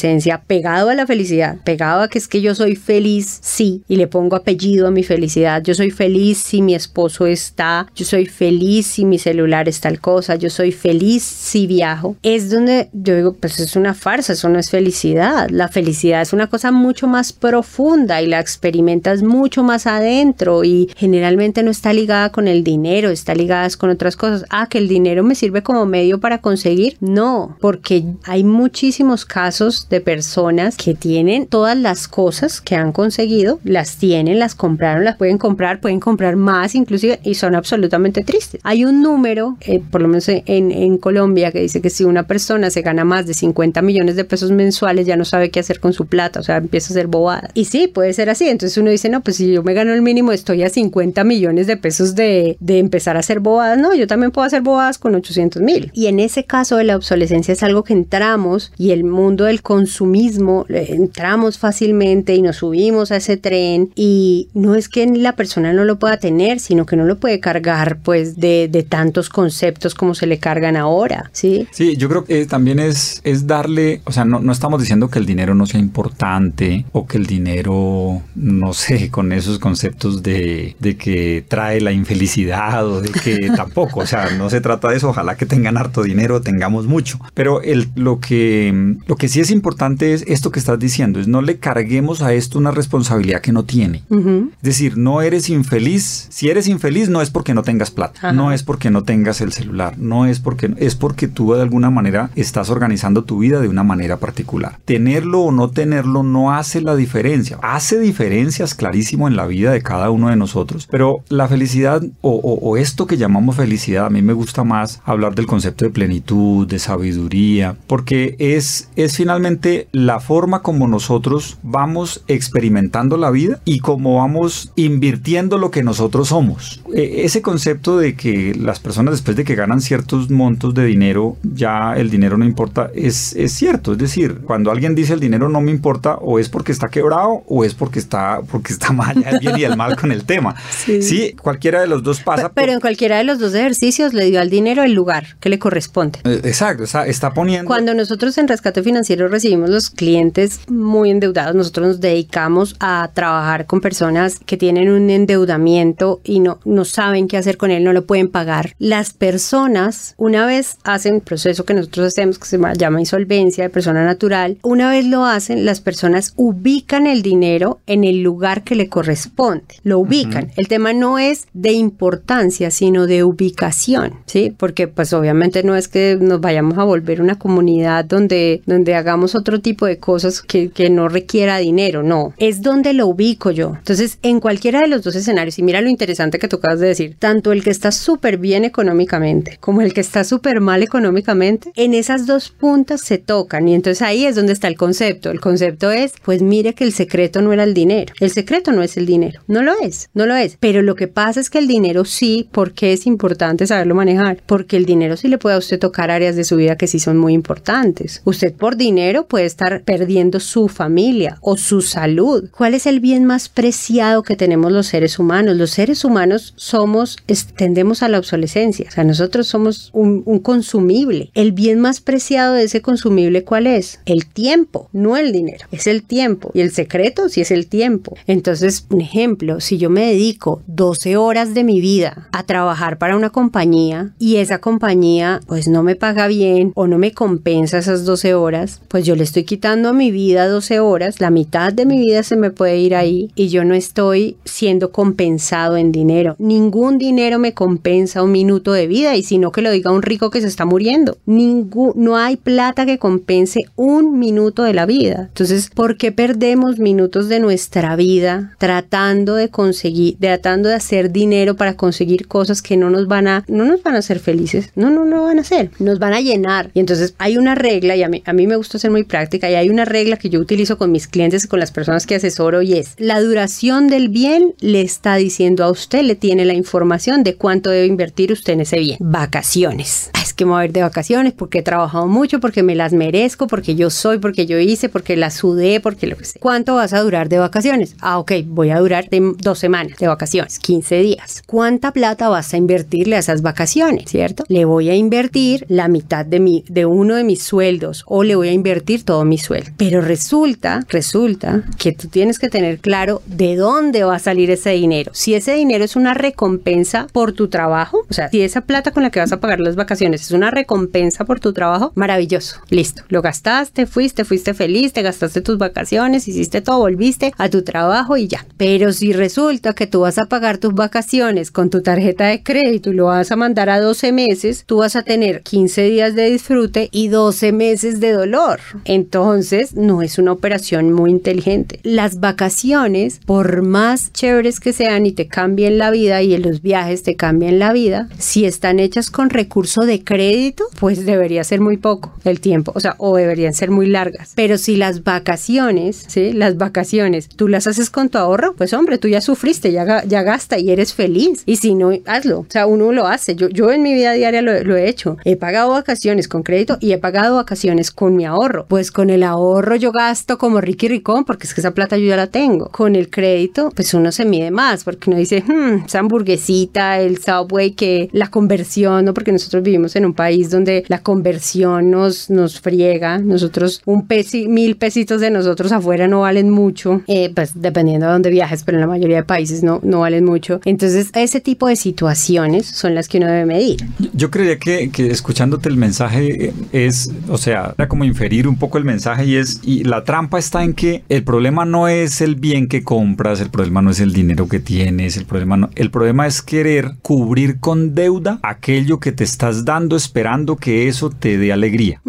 pegado 0.47 0.91
a 0.91 0.95
la 0.95 1.07
felicidad, 1.07 1.59
pegado 1.65 2.03
a 2.03 2.09
que 2.09 2.19
es 2.19 2.29
que 2.29 2.41
yo 2.41 2.55
soy 2.55 2.77
feliz, 2.77 3.39
sí, 3.43 3.83
y 3.89 3.97
le 3.97 4.07
pongo 4.07 4.37
apellido 4.37 4.87
a 4.87 4.91
mi 4.91 5.03
felicidad, 5.03 5.63
yo 5.63 5.75
soy 5.75 5.91
feliz 5.91 6.39
si 6.39 6.63
mi 6.63 6.75
esposo 6.75 7.27
está, 7.27 7.87
yo 7.95 8.05
soy 8.05 8.27
feliz 8.27 8.87
si 8.87 9.05
mi 9.05 9.19
celular 9.19 9.69
es 9.69 9.81
tal 9.81 10.01
cosa, 10.01 10.37
yo 10.37 10.51
soy 10.51 10.73
feliz 10.73 11.23
si 11.23 11.67
viajo, 11.67 12.17
es 12.23 12.51
donde 12.51 12.89
yo 12.93 13.17
digo, 13.17 13.33
pues 13.35 13.61
es 13.61 13.77
una 13.77 13.95
farsa, 13.95 14.33
eso 14.33 14.49
no 14.49 14.59
es 14.59 14.71
felicidad. 14.71 15.49
La 15.51 15.69
felicidad 15.69 16.23
es 16.23 16.33
una 16.33 16.49
cosa 16.49 16.71
mucho 16.71 17.07
más 17.07 17.33
profunda 17.33 18.23
y 18.23 18.27
la 18.27 18.41
experimentas 18.41 19.23
mucho 19.23 19.63
más 19.63 19.87
adentro 19.87 20.65
y 20.65 20.91
generalmente 20.97 21.63
no 21.63 21.71
está 21.71 21.93
ligada 21.93 22.31
con 22.31 22.49
el 22.49 22.65
dinero, 22.65 23.11
está 23.11 23.35
ligada 23.35 23.69
con 23.79 23.91
otras 23.91 24.17
cosas. 24.17 24.45
Ah, 24.51 24.69
que 24.69 24.79
el 24.79 24.89
dinero 24.89 25.23
me 25.23 25.35
sirve 25.35 25.63
como 25.63 25.87
medio 25.87 26.21
para 26.21 26.39
conseguir. 26.39 26.97
No, 27.01 27.57
porque 27.61 28.05
hay 28.25 28.45
muchísimos 28.45 29.25
casos 29.25 29.84
de 29.89 30.01
personas 30.01 30.77
que 30.77 30.95
tienen 30.95 31.47
todas 31.47 31.77
las 31.77 32.09
cosas 32.09 32.61
que 32.61 32.75
han 32.75 32.93
conseguido, 32.93 33.61
las 33.65 33.97
tienen, 33.97 34.39
las 34.39 34.55
compraron, 34.55 35.05
las 35.05 35.17
pueden 35.17 35.39
comprar, 35.39 35.81
pueden 35.81 36.01
comprar 36.01 36.37
más 36.37 36.75
inclusive 36.75 37.21
y 37.23 37.35
son 37.35 37.55
absolutamente 37.55 38.23
tristes. 38.23 38.61
Hay 38.65 38.85
un 38.85 39.03
número, 39.03 39.57
eh, 39.61 39.83
por 39.91 40.03
lo 40.03 40.09
menos 40.09 40.29
en, 40.29 40.43
en 40.47 40.99
Colombia, 40.99 41.53
que 41.53 41.61
dice 41.61 41.81
que 41.81 41.91
si 41.91 42.05
una 42.05 42.25
persona 42.25 42.71
se 42.71 42.83
gana 42.83 43.05
más 43.05 43.27
de 43.27 43.35
50 43.35 43.83
millones 43.83 44.17
de 44.17 44.25
pesos 44.25 44.51
mensuales 44.51 45.07
ya 45.07 45.17
no 45.17 45.25
sabe 45.25 45.51
qué 45.51 45.61
hacer 45.61 45.81
con 45.81 45.93
su 45.93 46.07
plata, 46.07 46.41
o 46.41 46.43
sea, 46.43 46.57
empieza 46.57 46.93
a 46.93 46.95
ser 46.95 47.07
bobada. 47.07 47.51
Y 47.55 47.67
sí, 47.67 47.89
puede 47.89 48.13
ser 48.13 48.31
así. 48.31 48.49
Entonces 48.49 48.79
uno 48.79 48.91
dice, 48.91 49.09
no, 49.09 49.21
pues 49.23 49.37
si 49.37 49.53
yo 49.53 49.63
me 49.63 49.75
gano 49.75 49.93
el 49.93 50.03
mínimo, 50.03 50.33
estoy 50.33 50.63
a 50.63 50.69
50 50.69 51.25
millones 51.25 51.67
de 51.67 51.77
pesos 51.77 52.15
de, 52.15 52.57
de 52.61 52.79
empezar 52.79 53.17
a 53.17 53.21
hacer 53.21 53.41
bobadas. 53.41 53.79
No, 53.79 53.95
yo 53.95 54.07
también 54.07 54.31
puedo 54.31 54.47
hacer 54.47 54.63
bobadas 54.63 54.99
con 54.99 55.15
800 55.15 55.63
mil. 55.63 55.91
Y 55.95 56.07
en 56.07 56.21
ese 56.21 56.45
caso 56.45 56.77
de 56.77 56.85
la 56.85 56.97
obsolescencia 56.97 57.53
es 57.53 57.63
algo 57.63 57.85
que 57.85 57.93
entramos 57.93 58.73
y 58.77 58.91
el 58.91 59.05
mundo 59.05 59.45
del 59.45 59.63
consumismo, 59.75 60.67
entramos 60.69 61.59
fácilmente 61.59 62.33
y 62.33 62.43
nos 62.43 62.59
subimos 62.59 63.11
a 63.11 63.17
ese 63.17 63.37
tren 63.37 63.91
y 63.97 64.49
no 64.55 64.77
es 64.77 64.89
que 64.89 65.05
la 65.05 65.35
persona 65.35 65.73
no 65.73 65.85
lo 65.85 65.99
pueda 65.99 66.17
tener, 66.19 66.61
sino 66.61 66.87
que 66.87 66.95
no 66.95 67.05
lo 67.05 67.17
puede 67.17 67.41
cargar 67.41 67.99
pues 68.05 68.37
de, 68.37 68.69
de 68.71 68.85
tantos 68.85 69.29
conceptos 69.29 69.97
como 69.97 70.15
se 70.15 70.29
le 70.29 70.39
cargan 70.39 70.77
ahora, 70.77 71.29
¿sí? 71.33 71.67
Sí, 71.73 71.97
yo 71.97 72.09
creo 72.09 72.25
que 72.25 72.47
también 72.47 72.79
es, 72.79 73.21
es 73.25 73.49
darle, 73.49 74.01
o 74.05 74.13
sea, 74.13 74.25
no, 74.25 74.39
no 74.39 74.53
estamos 74.53 74.81
diciendo 74.81 75.11
que 75.11 75.19
el 75.19 75.27
dinero 75.27 75.57
no 75.57 75.67
sea 75.67 75.81
importante 75.81 76.85
o 76.93 77.09
que 77.09 77.19
el 77.19 77.27
dinero, 77.27 78.23
no 78.37 78.75
sé, 78.75 79.11
con 79.11 79.33
esos 79.33 79.59
conceptos 79.59 80.23
de, 80.23 80.77
de 80.79 80.97
que 80.97 81.45
trae 81.49 81.81
la 81.81 81.91
infelicidad 81.91 82.87
o 82.87 83.01
de 83.01 83.11
que 83.11 83.51
tampoco, 83.57 84.01
o 84.01 84.07
sea, 84.07 84.31
no 84.39 84.51
se 84.51 84.61
trata 84.61 84.91
de 84.91 84.99
eso, 84.99 85.09
ojalá 85.09 85.37
que 85.37 85.47
tengan 85.47 85.77
harto 85.77 86.05
dinero, 86.05 86.43
tengamos 86.43 86.87
mucho, 86.87 87.19
pero 87.35 87.61
el, 87.61 87.89
lo, 87.97 88.21
que, 88.21 88.95
lo 89.09 89.17
que 89.17 89.27
sí 89.27 89.41
es 89.41 89.51
importante 89.51 89.64
es 90.01 90.25
esto 90.27 90.51
que 90.51 90.59
estás 90.59 90.79
diciendo, 90.79 91.21
es 91.21 91.29
no 91.29 91.43
le 91.43 91.59
carguemos 91.59 92.23
a 92.23 92.33
esto 92.33 92.59
una 92.59 92.71
responsabilidad 92.71 93.41
que 93.41 93.53
no 93.53 93.65
tiene. 93.65 94.03
Es 94.11 94.63
decir, 94.63 94.97
no 94.97 95.23
eres 95.23 95.49
infeliz, 95.49 96.27
si 96.31 96.49
eres 96.49 96.69
infeliz 96.69 97.09
no 97.09 97.21
es 97.21 97.31
porque 97.31 97.55
no 97.55 97.63
tengas 97.63 97.91
plata, 97.91 98.33
no 98.33 98.53
es 98.53 98.63
porque 98.63 98.91
no 98.91 99.03
tengas 99.03 99.41
el 99.41 99.53
celular, 99.53 99.99
no 99.99 100.27
es 100.27 100.41
porque, 100.41 100.73
es 100.79 100.95
porque 100.95 101.29
tú 101.29 101.55
de 101.55 101.63
alguna 101.63 101.91
manera 101.91 102.31
estás 102.35 102.71
organizando 102.71 103.25
tu 103.25 103.39
vida 103.39 103.61
de 103.61 103.69
una 103.69 103.83
manera 103.83 104.19
particular. 104.19 104.79
Tenerlo 104.85 105.41
o 105.41 105.53
no 105.53 105.71
tenerlo 105.71 106.23
no 106.23 106.53
hace 106.53 106.81
la 106.81 106.97
diferencia. 106.97 107.59
Hace 107.63 107.99
diferencias 107.99 108.75
clarísimo 108.75 109.29
en 109.29 109.37
la 109.37 109.47
vida 109.47 109.73
de 109.73 109.83
cada 109.83 110.11
uno 110.11 110.29
de 110.29 110.37
nosotros, 110.37 110.89
pero 110.91 111.25
la 111.29 111.49
felicidad 111.49 112.03
o, 112.21 112.77
esto 112.77 113.07
que 113.07 113.17
llamamos 113.17 113.57
felicidad, 113.57 114.07
a 114.07 114.11
mí 114.11 114.23
me 114.23 114.33
gusta 114.33 114.65
más 114.65 115.01
hablar 115.05 115.35
del 115.35 115.47
concepto 115.47 115.85
de 115.85 115.91
plenitud, 115.91 116.67
de 116.67 116.79
sabiduría, 116.79 117.77
porque 117.87 118.37
es, 118.39 118.89
es 118.97 119.17
finalmente 119.17 119.54
la 119.93 120.21
forma 120.21 120.63
como 120.63 120.89
nosotros 120.89 121.59
vamos 121.63 122.23
experimentando 122.29 123.17
la 123.17 123.31
vida 123.31 123.61
y 123.65 123.81
como 123.81 124.17
vamos 124.17 124.73
invirtiendo 124.77 125.59
lo 125.59 125.71
que 125.71 125.83
nosotros 125.83 126.29
somos. 126.29 126.83
E, 126.95 127.25
ese 127.25 127.43
concepto 127.43 127.99
de 127.99 128.17
que 128.17 128.55
las 128.55 128.81
personas 128.81 129.15
después 129.15 129.37
de 129.37 129.45
que 129.45 129.55
ganan 129.55 129.81
ciertos 129.81 130.31
montos 130.31 130.75
de 130.75 130.85
dinero, 130.85 131.37
ya 131.43 131.95
el 131.97 132.11
dinero 132.11 132.37
no 132.37 132.45
importa, 132.45 132.91
es, 132.95 133.35
es 133.35 133.53
cierto. 133.53 133.93
Es 133.93 133.99
decir, 133.99 134.41
cuando 134.45 134.71
alguien 134.71 134.95
dice 134.95 135.15
el 135.15 135.21
dinero 135.21 135.49
no 135.49 135.61
me 135.61 135.71
importa, 135.71 136.17
o 136.17 136.39
es 136.39 136.49
porque 136.49 136.73
está 136.73 136.89
quebrado, 136.89 137.43
o 137.47 137.65
es 137.65 137.75
porque 137.75 137.99
está, 137.99 138.41
porque 138.51 138.73
está 138.73 138.93
mal 138.93 139.25
el 139.27 139.39
bien 139.39 139.59
y 139.59 139.65
el 139.65 139.77
mal 139.77 139.97
con 139.97 140.13
el 140.13 140.25
tema. 140.25 140.55
Sí. 140.77 141.35
cualquiera 141.41 141.81
de 141.81 141.87
los 141.87 142.03
dos 142.03 142.21
pasa. 142.21 142.51
Pero, 142.53 142.73
en 142.73 142.81
cualquiera 142.81 143.19
de 143.19 143.25
los 143.25 143.39
dos 143.39 143.55
ejercicios 143.55 144.15
le 144.15 144.27
dio 144.27 144.41
al 144.41 144.51
dinero 144.51 144.83
el 144.83 144.93
lugar 144.93 145.37
que 145.41 145.49
le 145.49 145.59
corresponde. 145.59 146.19
Exacto, 146.25 146.85
está, 146.85 147.07
está 147.07 147.33
poniendo. 147.33 147.67
Cuando 147.67 147.95
nosotros 147.95 148.37
en 148.39 148.49
rescate 148.49 148.83
financiero 148.83 149.29
recibimos 149.45 149.69
los 149.69 149.91
clientes 149.91 150.61
muy 150.69 151.11
endeudados, 151.11 151.55
nosotros 151.55 151.87
nos 151.87 152.01
dedicamos 152.01 152.77
a 152.81 153.11
trabajar 153.13 153.67
con 153.67 153.83
personas 153.83 154.39
que 154.39 154.57
tienen 154.57 154.91
un 154.91 155.11
endeudamiento 155.11 156.23
y 156.25 156.41
no, 156.41 156.61
no 156.65 156.87
saben 156.87 157.29
qué 157.29 157.37
hacer 157.37 157.59
con 157.59 157.71
él, 157.71 157.85
no 157.85 157.93
lo 157.93 158.07
pueden 158.07 158.31
pagar. 158.31 158.75
Las 158.79 159.13
personas, 159.13 160.15
una 160.17 160.47
vez 160.47 160.79
hacen 160.83 161.17
el 161.17 161.21
proceso 161.21 161.67
que 161.67 161.75
nosotros 161.75 162.07
hacemos, 162.07 162.39
que 162.39 162.47
se 162.47 162.59
llama 162.79 163.01
insolvencia 163.01 163.65
de 163.65 163.69
persona 163.69 164.03
natural, 164.03 164.57
una 164.63 164.89
vez 164.89 165.05
lo 165.05 165.27
hacen, 165.27 165.67
las 165.67 165.83
personas 165.83 166.33
ubican 166.37 167.07
el 167.07 167.21
dinero 167.21 167.81
en 167.87 168.05
el 168.05 168.23
lugar 168.23 168.65
que 168.65 168.77
le 168.77 168.89
corresponde. 168.89 169.75
Lo 169.83 169.99
ubican. 169.99 170.53
El 170.57 170.69
tema 170.69 170.95
no 170.95 171.19
es 171.19 171.49
de 171.53 171.73
importancia, 171.73 172.71
sino 172.71 173.07
de 173.07 173.25
ubicación, 173.25 174.15
¿sí? 174.25 174.55
Porque 174.57 174.89
pues 174.89 175.13
obviamente 175.13 175.63
no 175.65 175.77
es 175.77 175.89
que 175.89 176.17
nos 176.19 176.41
vayamos 176.41 176.79
a 176.79 176.85
volver 176.85 177.21
una 177.21 177.39
comunidad 177.39 178.07
donde, 178.07 178.63
donde 178.65 178.95
hagamos 178.95 179.34
otro 179.35 179.61
tipo 179.61 179.87
de 179.87 179.99
cosas 179.99 180.43
que, 180.43 180.71
que 180.71 180.91
no 180.91 181.09
requiera 181.09 181.59
dinero, 181.59 182.03
no. 182.03 182.35
Es 182.39 182.63
donde 182.63 182.93
lo 182.93 183.07
ubico 183.07 183.51
yo. 183.51 183.75
Entonces, 183.77 184.19
en 184.23 184.41
cualquiera 184.41 184.81
de 184.81 184.89
los 184.89 185.03
dos 185.03 185.15
escenarios, 185.17 185.59
y 185.59 185.63
mira 185.63 185.81
lo 185.81 185.89
interesante 185.89 186.39
que 186.39 186.49
tú 186.49 186.57
acabas 186.57 186.81
de 186.81 186.89
decir, 186.89 187.17
tanto 187.19 187.53
el 187.53 187.63
que 187.63 187.71
está 187.71 187.93
súper 187.93 188.39
bien 188.39 188.65
económicamente 188.65 189.59
como 189.61 189.83
el 189.83 189.95
que 189.95 190.01
está 190.01 190.25
súper 190.25 190.61
mal 190.61 190.83
económicamente, 190.83 191.73
en 191.75 191.95
esas 191.95 192.27
dos 192.27 192.51
puntas 192.51 193.01
se 193.01 193.19
tocan 193.19 193.69
y 193.69 193.75
entonces 193.75 194.03
ahí 194.03 194.25
es 194.25 194.37
donde 194.37 194.53
está 194.53 194.69
el 194.69 194.77
concepto. 194.77 195.31
El 195.31 195.41
concepto 195.41 195.91
es, 195.91 196.13
pues 196.23 196.43
mire 196.43 196.75
que 196.75 196.85
el 196.85 196.93
secreto 196.93 197.43
no 197.43 197.53
era 197.53 197.65
el 197.65 197.75
dinero. 197.75 198.13
El 198.21 198.31
secreto 198.31 198.73
no 198.73 198.83
es 198.83 198.97
el 198.97 199.07
dinero. 199.07 199.41
No 199.47 199.63
lo 199.63 199.73
es, 199.81 200.11
no 200.15 200.27
lo 200.27 200.35
es. 200.35 200.57
Pero 200.61 200.83
lo 200.83 200.95
que 200.95 201.09
pasa 201.09 201.41
es 201.41 201.51
que 201.51 201.59
el 201.59 201.67
dinero 201.67 202.05
sí, 202.05 202.49
porque 202.53 202.93
es 202.93 203.07
importante 203.07 203.67
saberlo 203.67 203.95
manejar, 203.95 204.43
porque 204.47 204.77
el 204.77 204.87
dinero 204.87 205.17
sí 205.17 205.29
le 205.29 205.39
puede 205.39 205.57
a 205.57 205.59
usted 205.59 205.79
tocar 205.79 206.11
áreas 206.11 206.37
de 206.37 206.45
su 206.45 206.57
vida 206.57 206.77
que 206.77 206.87
sí 206.87 206.99
son 206.99 207.19
muy 207.19 207.33
importantes. 207.33 208.23
Usted 208.25 208.55
por 208.55 208.77
dinero 208.77 209.24
puede 209.27 209.47
estar 209.47 209.83
perdiendo 209.83 210.41
su 210.41 210.69
familia 210.69 211.39
o 211.41 211.57
su 211.57 211.83
salud. 211.83 212.51
¿Cuál 212.51 212.75
es 212.75 212.87
el 212.87 213.01
bien 213.01 213.25
más 213.25 213.49
preciado 213.49 214.23
que 214.23 214.37
tenemos 214.37 214.73
los 214.73 214.87
seres 214.87 215.19
humanos? 215.19 215.57
Los 215.57 215.71
seres 215.71 216.05
humanos 216.05 216.55
somos, 216.57 217.17
tendemos 217.57 218.03
a 218.03 218.09
la 218.09 218.19
obsolescencia. 218.19 218.87
O 218.89 218.93
sea, 218.93 219.05
nosotros 219.05 219.47
somos 219.47 219.91
un, 219.93 220.23
un 220.27 220.39
consumible. 220.39 221.31
El 221.35 221.53
bien 221.53 221.81
más 221.81 222.01
preciado 222.01 222.55
de 222.55 222.65
ese 222.65 222.83
consumible, 222.83 223.45
¿cuál 223.45 223.67
es? 223.67 224.01
El 224.07 224.27
tiempo, 224.27 224.89
no 224.93 225.17
el 225.17 225.33
dinero. 225.33 225.67
Es 225.71 225.87
el 225.87 226.03
tiempo. 226.03 226.51
Y 226.55 226.61
el 226.61 226.71
secreto 226.71 227.29
sí 227.29 227.41
es 227.41 227.51
el 227.51 227.67
tiempo. 227.67 228.17
Entonces, 228.27 228.87
un 228.91 229.01
ejemplo, 229.01 229.61
si 229.61 229.79
yo 229.79 229.91
me 229.91 230.07
dedico 230.07 230.63
12 230.67 231.17
horas 231.17 231.55
de 231.55 231.65
mi 231.65 231.81
vida 231.81 232.29
a 232.33 232.45
trabajar 232.45 232.99
para 232.99 233.17
una 233.17 233.31
compañía 233.31 234.13
y 234.19 234.37
esa 234.37 234.59
compañía 234.59 235.41
pues 235.47 235.69
no 235.69 235.83
me 235.83 235.97
paga 235.97 236.27
bien 236.27 236.73
o 236.75 236.87
no 236.87 236.99
me 236.99 237.13
compensa 237.13 237.79
esas 237.79 238.05
12 238.05 238.35
horas, 238.35 238.81
pues 238.89 239.04
yo 239.05 239.15
le 239.15 239.23
estoy 239.23 239.45
quitando 239.45 239.91
a 239.91 239.93
mi 239.93 240.11
vida 240.11 240.49
12 240.49 240.81
horas, 240.81 241.21
la 241.21 241.31
mitad 241.31 241.73
de 241.73 241.87
mi 241.87 242.01
vida 242.01 242.23
se 242.23 242.37
me 242.37 242.51
puede 242.51 242.79
ir 242.79 242.95
ahí 242.95 243.31
y 243.35 243.49
yo 243.49 243.65
no 243.65 243.75
estoy 243.75 244.37
siendo 244.45 244.91
compensado 244.91 245.77
en 245.77 245.93
dinero. 245.93 246.37
Ningún 246.39 246.99
dinero 246.99 247.39
me 247.39 247.53
compensa 247.53 248.23
un 248.23 248.33
minuto 248.33 248.73
de 248.73 248.87
vida 248.87 249.15
y 249.15 249.23
sino 249.23 249.53
que 249.53 249.63
lo 249.63 249.71
diga 249.71 249.93
un 249.93 250.03
rico 250.03 250.31
que 250.31 250.41
se 250.41 250.47
está 250.47 250.65
muriendo. 250.65 251.19
Ningún, 251.27 251.93
no 251.97 252.17
hay 252.17 252.37
plata 252.37 252.87
que 252.87 252.99
compense 252.99 253.67
un 253.77 254.19
minuto 254.19 254.63
de 254.63 254.73
la 254.73 254.87
vida. 254.87 255.27
Entonces, 255.29 255.71
¿por 255.73 255.99
qué 255.99 256.11
perdemos 256.11 256.79
minutos 256.79 257.29
de 257.29 257.41
nuestra 257.41 257.97
vida 257.97 258.57
tratando 258.59 259.35
de 259.35 259.51
conseguir, 259.51 260.17
tratando 260.19 260.71
de 260.71 260.77
hacer 260.77 261.13
dinero 261.13 261.57
para 261.57 261.77
conseguir 261.77 262.27
cosas 262.27 262.63
que 262.63 262.79
no 262.79 262.89
nos 262.89 263.07
van 263.07 263.29
a, 263.29 263.45
no 263.49 263.67
nos 263.67 263.83
van 263.83 263.97
a 263.97 263.99
hacer 263.99 264.19
felices? 264.19 264.71
No, 264.75 264.89
no, 264.89 265.05
no 265.05 265.25
van 265.25 265.39
a 265.39 265.43
hacer. 265.43 265.71
Nos 265.79 265.99
van 265.99 266.15
a 266.15 266.21
llenar. 266.21 266.71
Y 266.73 266.81
entonces 266.81 267.15
hay 267.19 267.37
una 267.37 267.55
regla 267.55 267.97
y 267.97 268.03
a 268.03 268.09
mí, 268.09 268.23
a 268.25 268.33
mí 268.33 268.47
me 268.47 268.57
gusta 268.57 268.79
ser 268.79 268.94
muy 268.95 269.03
práctica 269.03 269.51
y 269.51 269.57
hay 269.57 269.71
una 269.71 269.85
regla 269.85 270.17
que 270.17 270.31
yo 270.31 270.39
utilizo 270.39 270.79
con 270.79 270.93
mis 270.93 271.09
clientes 271.09 271.45
y 271.45 271.49
con 271.49 271.59
las 271.59 271.73
personas 271.73 272.07
que 272.07 272.15
asesoro 272.15 272.63
y 272.63 272.75
es 272.75 272.95
la 272.97 273.21
duración 273.21 273.89
del 273.89 274.09
bien 274.09 274.55
le 274.61 274.83
está 274.83 275.17
diciendo 275.17 275.65
a 275.65 275.71
usted, 275.71 276.03
le 276.03 276.15
tiene 276.15 276.45
la 276.45 276.55
información 276.55 277.25
de 277.25 277.35
cuánto 277.35 277.71
debe 277.71 277.87
invertir 277.87 278.31
usted 278.31 278.53
en 278.53 278.61
ese 278.61 278.79
bien. 278.79 278.99
Vacaciones. 279.01 280.11
Es 280.23 280.33
que 280.33 280.45
me 280.45 280.53
voy 280.53 280.63
a 280.63 280.65
ir 280.67 280.73
de 280.73 280.83
vacaciones 280.83 281.33
porque 281.33 281.59
he 281.59 281.63
trabajado 281.63 282.07
mucho, 282.07 282.39
porque 282.39 282.63
me 282.63 282.77
las 282.77 282.93
merezco, 282.93 283.49
porque 283.49 283.75
yo 283.75 283.91
soy, 283.91 284.19
porque 284.19 284.47
yo 284.47 284.59
hice, 284.61 284.89
porque 284.89 285.17
las 285.17 285.35
sudé, 285.35 285.81
porque 285.81 286.07
lo 286.07 286.17
que 286.17 286.25
sé. 286.25 286.39
¿Cuánto 286.39 286.77
vas 286.77 286.93
a 286.93 287.01
durar 287.01 287.29
de 287.29 287.39
vacaciones? 287.39 287.97
Ah, 288.01 288.19
ok, 288.19 288.33
voy 288.47 288.71
a 288.71 288.79
durar 288.79 289.09
dos 289.11 289.59
semanas 289.59 289.99
de 289.99 290.07
vacaciones, 290.07 290.61
15 290.61 291.01
días. 291.01 291.43
¿Cuánta 291.47 291.91
plata 291.91 292.29
vas 292.29 292.55
a 292.55 292.57
invertirle 292.57 293.17
a 293.17 293.19
esas 293.19 293.43
vacaciones? 293.43 294.05
¿Cierto? 294.09 294.45
Le 294.47 294.65
voy 294.65 294.89
a 294.89 294.95
invertir 294.95 295.67
la 295.69 295.89
mitad 295.89 296.25
de 296.25 296.39
mi, 296.39 296.65
de 296.69 296.87
uno 296.87 297.17
de 297.17 297.25
mis 297.25 297.43
sueldos 297.43 298.05
o 298.07 298.23
le 298.23 298.37
voy 298.37 298.49
a 298.49 298.53
invertir 298.53 298.84
todo 299.05 299.25
mi 299.25 299.39
sueldo. 299.39 299.71
Pero 299.77 300.01
resulta, 300.01 300.85
resulta 300.89 301.65
que 301.79 301.93
tú 301.93 302.09
tienes 302.09 302.39
que 302.39 302.49
tener 302.49 302.79
claro 302.79 303.23
de 303.27 303.57
dónde 303.57 304.05
va 304.05 304.17
a 304.17 304.19
salir 304.19 304.51
ese 304.51 304.71
dinero. 304.71 305.11
Si 305.15 305.35
ese 305.35 305.55
dinero 305.55 305.85
es 305.85 305.97
una 305.97 306.15
recompensa 306.15 307.07
por 307.13 307.33
tu 307.33 307.49
trabajo, 307.49 308.07
o 308.09 308.15
sea, 308.15 308.29
si 308.29 308.43
esa 308.43 308.63
plata 308.63 308.91
con 308.91 309.03
la 309.03 309.11
que 309.11 309.21
vas 309.21 309.33
a 309.33 309.41
pagar 309.41 309.61
las 309.61 309.77
vacaciones 309.77 310.23
es 310.23 310.31
una 310.31 310.51
recompensa 310.51 311.25
por 311.25 311.41
tu 311.41 311.53
trabajo, 311.53 311.93
maravilloso. 311.95 312.61
Listo, 312.71 313.03
lo 313.09 313.23
gastaste, 313.23 313.87
fuiste, 313.87 314.25
fuiste 314.25 314.55
feliz, 314.55 314.93
te 314.93 315.03
gastaste 315.03 315.41
tus 315.41 315.59
vacaciones, 315.59 316.29
hiciste 316.29 316.61
todo, 316.61 316.79
volviste 316.79 317.33
a 317.39 317.49
tu 317.49 317.63
trabajo 317.63 318.17
y 318.17 318.29
ya. 318.29 318.47
Pero 318.57 318.93
si 318.93 319.13
resulta 319.13 319.73
que 319.75 319.87
tú 319.87 320.01
vas 320.01 320.19
a 320.19 320.27
pagar 320.27 320.59
tus 320.59 320.75
vacaciones 320.75 321.51
con 321.51 321.71
tu 321.71 321.83
tarjeta 321.83 322.27
de 322.27 322.43
crédito 322.43 322.91
y 322.91 322.95
lo 322.95 323.07
vas 323.07 323.33
a 323.33 323.37
mandar 323.37 323.71
a 323.71 323.81
12 323.81 324.13
meses, 324.13 324.65
tú 324.67 324.79
vas 324.79 324.97
a 324.97 325.03
tener 325.03 325.43
15 325.43 325.83
días 325.83 326.15
de 326.15 326.31
disfrute 326.31 326.89
y 326.93 327.09
12 327.09 327.53
meses 327.53 328.01
de 328.01 328.13
dolor. 328.13 328.61
Entonces, 328.85 329.75
no 329.75 330.03
es 330.03 330.19
una 330.19 330.33
operación 330.33 330.93
muy 330.93 331.11
inteligente. 331.11 331.81
Las 331.83 332.21
vacaciones, 332.21 333.21
por 333.25 333.63
más 333.63 334.13
chéveres 334.13 334.61
que 334.61 334.73
sean 334.73 335.07
y 335.07 335.13
te 335.13 335.27
cambien 335.27 335.79
la 335.79 335.91
vida 335.91 336.23
y 336.23 336.35
en 336.35 336.43
los 336.43 336.63
viajes 336.63 337.03
te 337.03 337.17
cambien 337.17 337.59
la 337.59 337.73
vida, 337.73 338.09
si 338.19 338.45
están 338.45 338.81
hechas 338.81 339.11
con 339.11 339.31
recurso 339.31 339.87
de 339.87 340.03
crédito, 340.03 340.65
pues 340.79 341.05
debería 341.07 341.45
ser 341.45 341.61
muy 341.61 341.77
poco 341.77 342.15
el 342.25 342.41
tiempo, 342.41 342.73
o 342.75 342.81
sea, 342.81 342.95
o 342.99 343.17
deberían 343.17 343.55
ser 343.55 343.71
muy 343.71 343.87
largas. 343.87 344.33
Pero 344.35 344.59
si 344.59 344.77
las 344.77 345.05
vacaciones, 345.05 346.05
¿sí? 346.09 346.33
Las 346.33 346.57
vacaciones, 346.57 347.29
tú 347.29 347.49
las 347.49 347.67
haces 347.67 347.91
con 347.91 348.09
tu 348.09 348.19
ahorro, 348.19 348.55
pues 348.57 348.73
hombre, 348.73 348.99
tú 348.99 349.09
ya 349.09 349.21
sufriste, 349.21 349.73
ya, 349.73 350.05
ya 350.05 350.23
gasta 350.23 350.59
y 350.59 350.71
eres 350.71 350.95
feliz. 350.95 351.43
Y 351.47 351.57
si 351.57 351.75
no, 351.75 351.91
hazlo. 352.07 352.41
O 352.41 352.47
sea, 352.49 352.67
uno 352.67 352.93
lo 352.93 353.07
hace. 353.07 353.35
Yo, 353.35 353.49
yo 353.49 353.71
en 353.71 353.83
mi 353.83 353.95
vida 353.95 354.13
diaria 354.13 354.43
lo, 354.43 354.63
lo 354.65 354.77
he 354.77 354.89
hecho. 354.89 355.17
He 355.25 355.37
pagado 355.37 355.71
vacaciones 355.71 356.29
con 356.29 356.43
crédito 356.43 356.79
y 356.81 356.93
he 356.93 356.99
pagado 356.99 357.37
vacaciones 357.37 357.91
con 357.91 358.17
mi 358.17 358.25
Pues 358.69 358.91
con 358.91 359.11
el 359.11 359.23
ahorro 359.23 359.77
yo 359.77 359.93
gasto 359.93 360.39
como 360.39 360.61
Ricky 360.61 360.89
Ricón 360.89 361.25
porque 361.25 361.47
es 361.47 361.55
que 361.55 361.61
esa 361.61 361.73
plata 361.73 361.97
yo 361.97 362.07
ya 362.07 362.17
la 362.17 362.27
tengo. 362.27 362.69
Con 362.71 362.97
el 362.97 363.11
crédito, 363.11 363.71
pues 363.75 363.95
uno 363.95 364.13
se 364.13 364.25
mide 364.25 364.51
más 364.51 364.85
porque 364.85 365.11
uno 365.11 365.19
dice, 365.19 365.43
hmm, 365.47 365.85
esa 365.87 366.01
hamburguesita, 366.01 367.01
el 367.01 367.19
Subway, 367.19 367.73
que 367.73 368.09
la 368.13 368.29
conversión, 368.29 369.05
¿no? 369.05 369.15
Porque 369.15 369.33
nosotros 369.33 369.63
vivimos 369.63 369.97
en 369.97 370.07
un 370.07 370.15
país 370.15 370.51
donde 370.51 370.85
la 370.89 371.01
conversión 371.01 371.91
nos, 371.91 372.31
nos 372.31 372.61
friega. 372.61 373.19
Nosotros, 373.19 373.83
un 373.85 374.07
pesi, 374.07 374.49
mil 374.49 374.77
pesitos 374.77 375.21
de 375.21 375.31
nosotros 375.31 375.73
afuera 375.73 376.09
no 376.09 376.21
valen 376.21 376.51
mucho, 376.51 377.03
eh, 377.07 377.31
pues 377.35 377.53
dependiendo 377.55 378.07
de 378.07 378.13
dónde 378.13 378.31
viajes, 378.31 378.63
pero 378.65 378.77
en 378.77 378.83
la 378.83 378.87
mayoría 378.87 379.17
de 379.17 379.25
países 379.25 379.63
no, 379.63 379.81
no 379.83 380.01
valen 380.01 380.25
mucho. 380.25 380.61
Entonces, 380.65 381.11
ese 381.15 381.41
tipo 381.41 381.69
de 381.69 381.77
situaciones 381.77 382.67
son 382.67 382.95
las 382.95 383.09
que 383.09 383.19
uno 383.19 383.27
debe 383.27 383.47
medir. 383.47 383.85
Yo 384.13 384.31
creía 384.31 384.59
que, 384.59 384.91
que 384.91 385.09
escuchándote 385.09 385.69
el 385.69 385.77
mensaje 385.77 386.53
es, 386.73 387.11
o 387.29 387.39
sea, 387.39 387.75
era 387.77 387.89
como 387.89 388.05
inferir 388.05 388.49
un 388.49 388.54
poco 388.57 388.79
el 388.79 388.85
mensaje 388.85 389.25
y 389.27 389.37
es, 389.37 389.61
y 389.63 389.85
la 389.85 390.05
trampa 390.05 390.39
está 390.39 390.65
en 390.65 390.75
que 390.75 391.05
el 391.09 391.25
problema 391.25 391.65
no 391.65 391.89
es 391.89 392.21
el 392.21 392.37
bien 392.37 392.69
que 392.69 392.83
compras, 392.83 393.41
el 393.41 393.51
problema 393.51 393.83
no 393.83 393.91
es 393.91 394.01
el 394.01 394.13
dinero 394.13 394.49
que 394.49 394.61
tienes, 394.61 395.17
el 395.17 395.27
problema 395.27 395.57
no, 395.57 395.71
el 395.75 395.91
problema 395.91 396.27
es 396.27 396.43
querer 396.43 396.93
cubrir 397.03 397.61
con 397.61 397.95
deuda 397.95 398.39
aquello 398.43 399.01
que 399.01 399.13
te 399.13 399.25
estás 399.25 399.65
dando 399.65 399.97
esperando 399.97 400.57
que 400.57 400.89
eso 400.89 401.11
te 401.11 401.39
dé 401.39 401.53
alegría. 401.53 402.01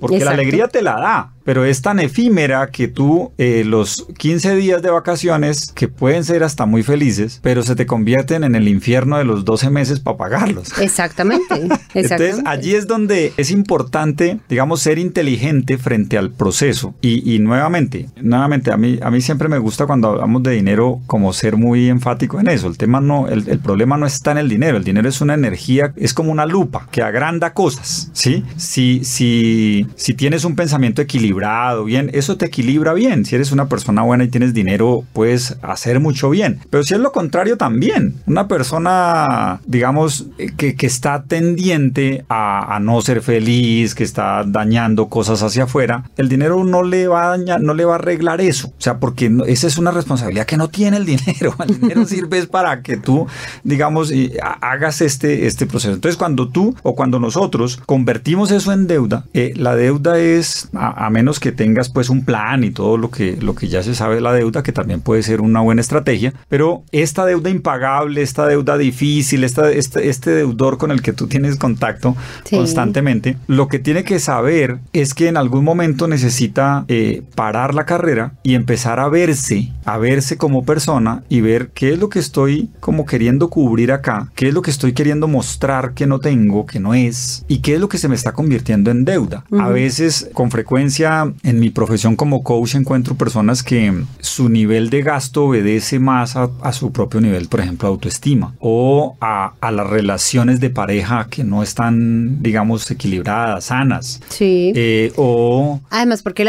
Porque 0.00 0.24
la 0.24 0.32
alegría 0.32 0.68
te 0.68 0.82
la 0.82 1.00
da, 1.00 1.32
pero 1.48 1.64
es 1.64 1.80
tan 1.80 1.98
efímera 1.98 2.68
que 2.70 2.88
tú 2.88 3.32
eh, 3.38 3.62
los 3.64 4.06
15 4.18 4.54
días 4.56 4.82
de 4.82 4.90
vacaciones, 4.90 5.72
que 5.72 5.88
pueden 5.88 6.22
ser 6.22 6.44
hasta 6.44 6.66
muy 6.66 6.82
felices, 6.82 7.40
pero 7.42 7.62
se 7.62 7.74
te 7.74 7.86
convierten 7.86 8.44
en 8.44 8.54
el 8.54 8.68
infierno 8.68 9.16
de 9.16 9.24
los 9.24 9.46
12 9.46 9.70
meses 9.70 9.98
para 9.98 10.18
pagarlos. 10.18 10.78
Exactamente. 10.78 11.54
Entonces 11.94 12.42
allí 12.44 12.74
es 12.74 12.86
donde 12.86 13.32
es 13.38 13.50
importante, 13.50 14.40
digamos, 14.50 14.82
ser 14.82 14.98
inteligente 14.98 15.78
frente 15.78 16.18
al 16.18 16.32
proceso. 16.32 16.94
Y, 17.00 17.38
nuevamente, 17.38 18.10
nuevamente, 18.20 18.70
a 18.70 18.76
mí, 18.76 18.98
a 19.00 19.10
mí 19.10 19.22
siempre 19.22 19.48
me 19.48 19.56
gusta 19.56 19.86
cuando 19.86 20.08
hablamos 20.08 20.42
de 20.42 20.50
dinero 20.50 21.00
como 21.06 21.32
ser 21.32 21.56
muy 21.56 21.88
enfático 21.88 22.38
en 22.38 22.48
eso. 22.48 22.66
El 22.68 22.76
tema 22.76 23.00
no, 23.00 23.26
el, 23.26 23.48
el 23.48 23.58
problema 23.60 23.96
no 23.96 24.04
está 24.04 24.32
en 24.32 24.38
el 24.38 24.50
dinero. 24.50 24.76
El 24.76 24.84
dinero 24.84 25.08
es 25.08 25.22
una 25.22 25.32
energía, 25.32 25.94
es 25.96 26.12
como 26.12 26.30
una 26.30 26.44
lupa 26.44 26.88
que 26.90 27.00
agranda 27.00 27.54
cosas, 27.54 28.10
¿sí? 28.12 28.44
Si, 28.58 29.02
si, 29.02 29.86
si 29.96 30.12
tienes 30.12 30.44
un 30.44 30.54
pensamiento 30.54 31.00
equilibrado, 31.00 31.37
equilibrado, 31.38 31.84
bien, 31.84 32.10
eso 32.12 32.36
te 32.36 32.46
equilibra 32.46 32.94
bien. 32.94 33.24
Si 33.24 33.34
eres 33.34 33.52
una 33.52 33.68
persona 33.68 34.02
buena 34.02 34.24
y 34.24 34.28
tienes 34.28 34.54
dinero, 34.54 35.04
puedes 35.12 35.56
hacer 35.62 36.00
mucho 36.00 36.30
bien. 36.30 36.60
Pero 36.70 36.82
si 36.82 36.94
es 36.94 37.00
lo 37.00 37.12
contrario 37.12 37.56
también, 37.56 38.16
una 38.26 38.48
persona, 38.48 39.60
digamos, 39.66 40.26
que, 40.56 40.74
que 40.74 40.86
está 40.86 41.22
tendiente 41.22 42.24
a, 42.28 42.76
a, 42.76 42.80
no 42.80 43.00
ser 43.00 43.22
feliz, 43.22 43.94
que 43.94 44.04
está 44.04 44.44
dañando 44.44 45.08
cosas 45.08 45.42
hacia 45.42 45.64
afuera, 45.64 46.04
el 46.16 46.28
dinero 46.28 46.64
no 46.64 46.82
le 46.82 47.08
va 47.08 47.26
a 47.26 47.38
dañar, 47.38 47.60
no 47.60 47.74
le 47.74 47.84
va 47.84 47.94
a 47.94 47.98
arreglar 47.98 48.40
eso. 48.40 48.68
O 48.68 48.80
sea, 48.80 48.98
porque 48.98 49.30
esa 49.46 49.66
es 49.66 49.78
una 49.78 49.90
responsabilidad 49.90 50.46
que 50.46 50.56
no 50.56 50.68
tiene 50.68 50.96
el 50.96 51.06
dinero. 51.06 51.54
El 51.66 51.80
dinero 51.80 52.04
sirve 52.06 52.46
para 52.46 52.82
que 52.82 52.96
tú, 52.96 53.26
digamos, 53.64 54.12
hagas 54.60 55.00
este, 55.00 55.46
este 55.46 55.66
proceso. 55.66 55.94
Entonces, 55.94 56.16
cuando 56.16 56.48
tú 56.48 56.74
o 56.82 56.94
cuando 56.94 57.20
nosotros 57.20 57.80
convertimos 57.86 58.50
eso 58.50 58.72
en 58.72 58.86
deuda, 58.86 59.24
eh, 59.34 59.52
la 59.56 59.74
deuda 59.74 60.18
es, 60.18 60.68
a, 60.74 61.08
menos 61.10 61.27
que 61.38 61.52
tengas 61.52 61.90
pues 61.90 62.08
un 62.08 62.24
plan 62.24 62.64
y 62.64 62.70
todo 62.70 62.96
lo 62.96 63.10
que, 63.10 63.36
lo 63.40 63.54
que 63.54 63.68
ya 63.68 63.82
se 63.82 63.94
sabe 63.94 64.16
de 64.16 64.20
la 64.22 64.32
deuda, 64.32 64.62
que 64.62 64.72
también 64.72 65.02
puede 65.02 65.22
ser 65.22 65.42
una 65.42 65.60
buena 65.60 65.82
estrategia, 65.82 66.32
pero 66.48 66.82
esta 66.90 67.26
deuda 67.26 67.50
impagable, 67.50 68.22
esta 68.22 68.46
deuda 68.46 68.78
difícil, 68.78 69.44
esta, 69.44 69.70
este, 69.70 70.08
este 70.08 70.30
deudor 70.30 70.78
con 70.78 70.90
el 70.90 71.02
que 71.02 71.12
tú 71.12 71.26
tienes 71.26 71.56
contacto 71.56 72.16
constantemente, 72.50 73.36
lo 73.46 73.68
que 73.68 73.78
tiene 73.78 74.04
que 74.04 74.18
saber 74.18 74.78
es 74.92 75.12
que 75.12 75.28
en 75.28 75.36
algún 75.36 75.64
momento 75.64 76.08
necesita 76.08 76.86
eh, 76.88 77.22
parar 77.34 77.74
la 77.74 77.84
carrera 77.84 78.32
y 78.42 78.54
empezar 78.54 79.00
a 79.00 79.08
verse, 79.08 79.72
a 79.84 79.98
verse 79.98 80.38
como 80.38 80.64
persona 80.64 81.22
y 81.28 81.40
ver 81.42 81.70
qué 81.74 81.92
es 81.92 81.98
lo 81.98 82.08
que 82.08 82.18
estoy 82.18 82.70
como 82.80 83.04
queriendo 83.04 83.50
cubrir 83.50 83.92
acá, 83.92 84.30
qué 84.34 84.48
es 84.48 84.54
lo 84.54 84.62
que 84.62 84.70
estoy 84.70 84.92
queriendo 84.92 85.28
mostrar 85.28 85.94
que 85.94 86.06
no 86.06 86.20
tengo, 86.20 86.66
que 86.66 86.80
no 86.80 86.94
es, 86.94 87.44
y 87.48 87.58
qué 87.58 87.74
es 87.74 87.80
lo 87.80 87.88
que 87.88 87.98
se 87.98 88.08
me 88.08 88.14
está 88.14 88.32
convirtiendo 88.32 88.90
en 88.90 89.04
deuda. 89.04 89.44
A 89.58 89.68
veces, 89.68 90.30
con 90.32 90.50
frecuencia, 90.50 91.07
en 91.42 91.60
mi 91.60 91.70
profesión 91.70 92.16
como 92.16 92.42
coach 92.42 92.74
encuentro 92.74 93.14
personas 93.14 93.62
que 93.62 93.92
su 94.20 94.48
nivel 94.48 94.90
de 94.90 95.02
gasto 95.02 95.46
obedece 95.46 95.98
más 95.98 96.36
a, 96.36 96.72
su 96.72 96.92
propio 96.92 97.20
nivel, 97.20 97.48
por 97.48 97.60
ejemplo, 97.60 97.88
autoestima, 97.88 98.54
o 98.60 99.16
a, 99.20 99.54
las 99.70 99.86
relaciones 99.86 100.60
de 100.60 100.70
pareja 100.70 101.28
que 101.30 101.44
no 101.44 101.62
están, 101.62 102.42
digamos, 102.42 102.90
equilibradas, 102.90 103.66
sanas. 103.66 104.20
Sí. 104.28 104.72
Eh, 104.74 105.12
o... 105.16 105.80
Además, 105.90 106.22
porque 106.22 106.46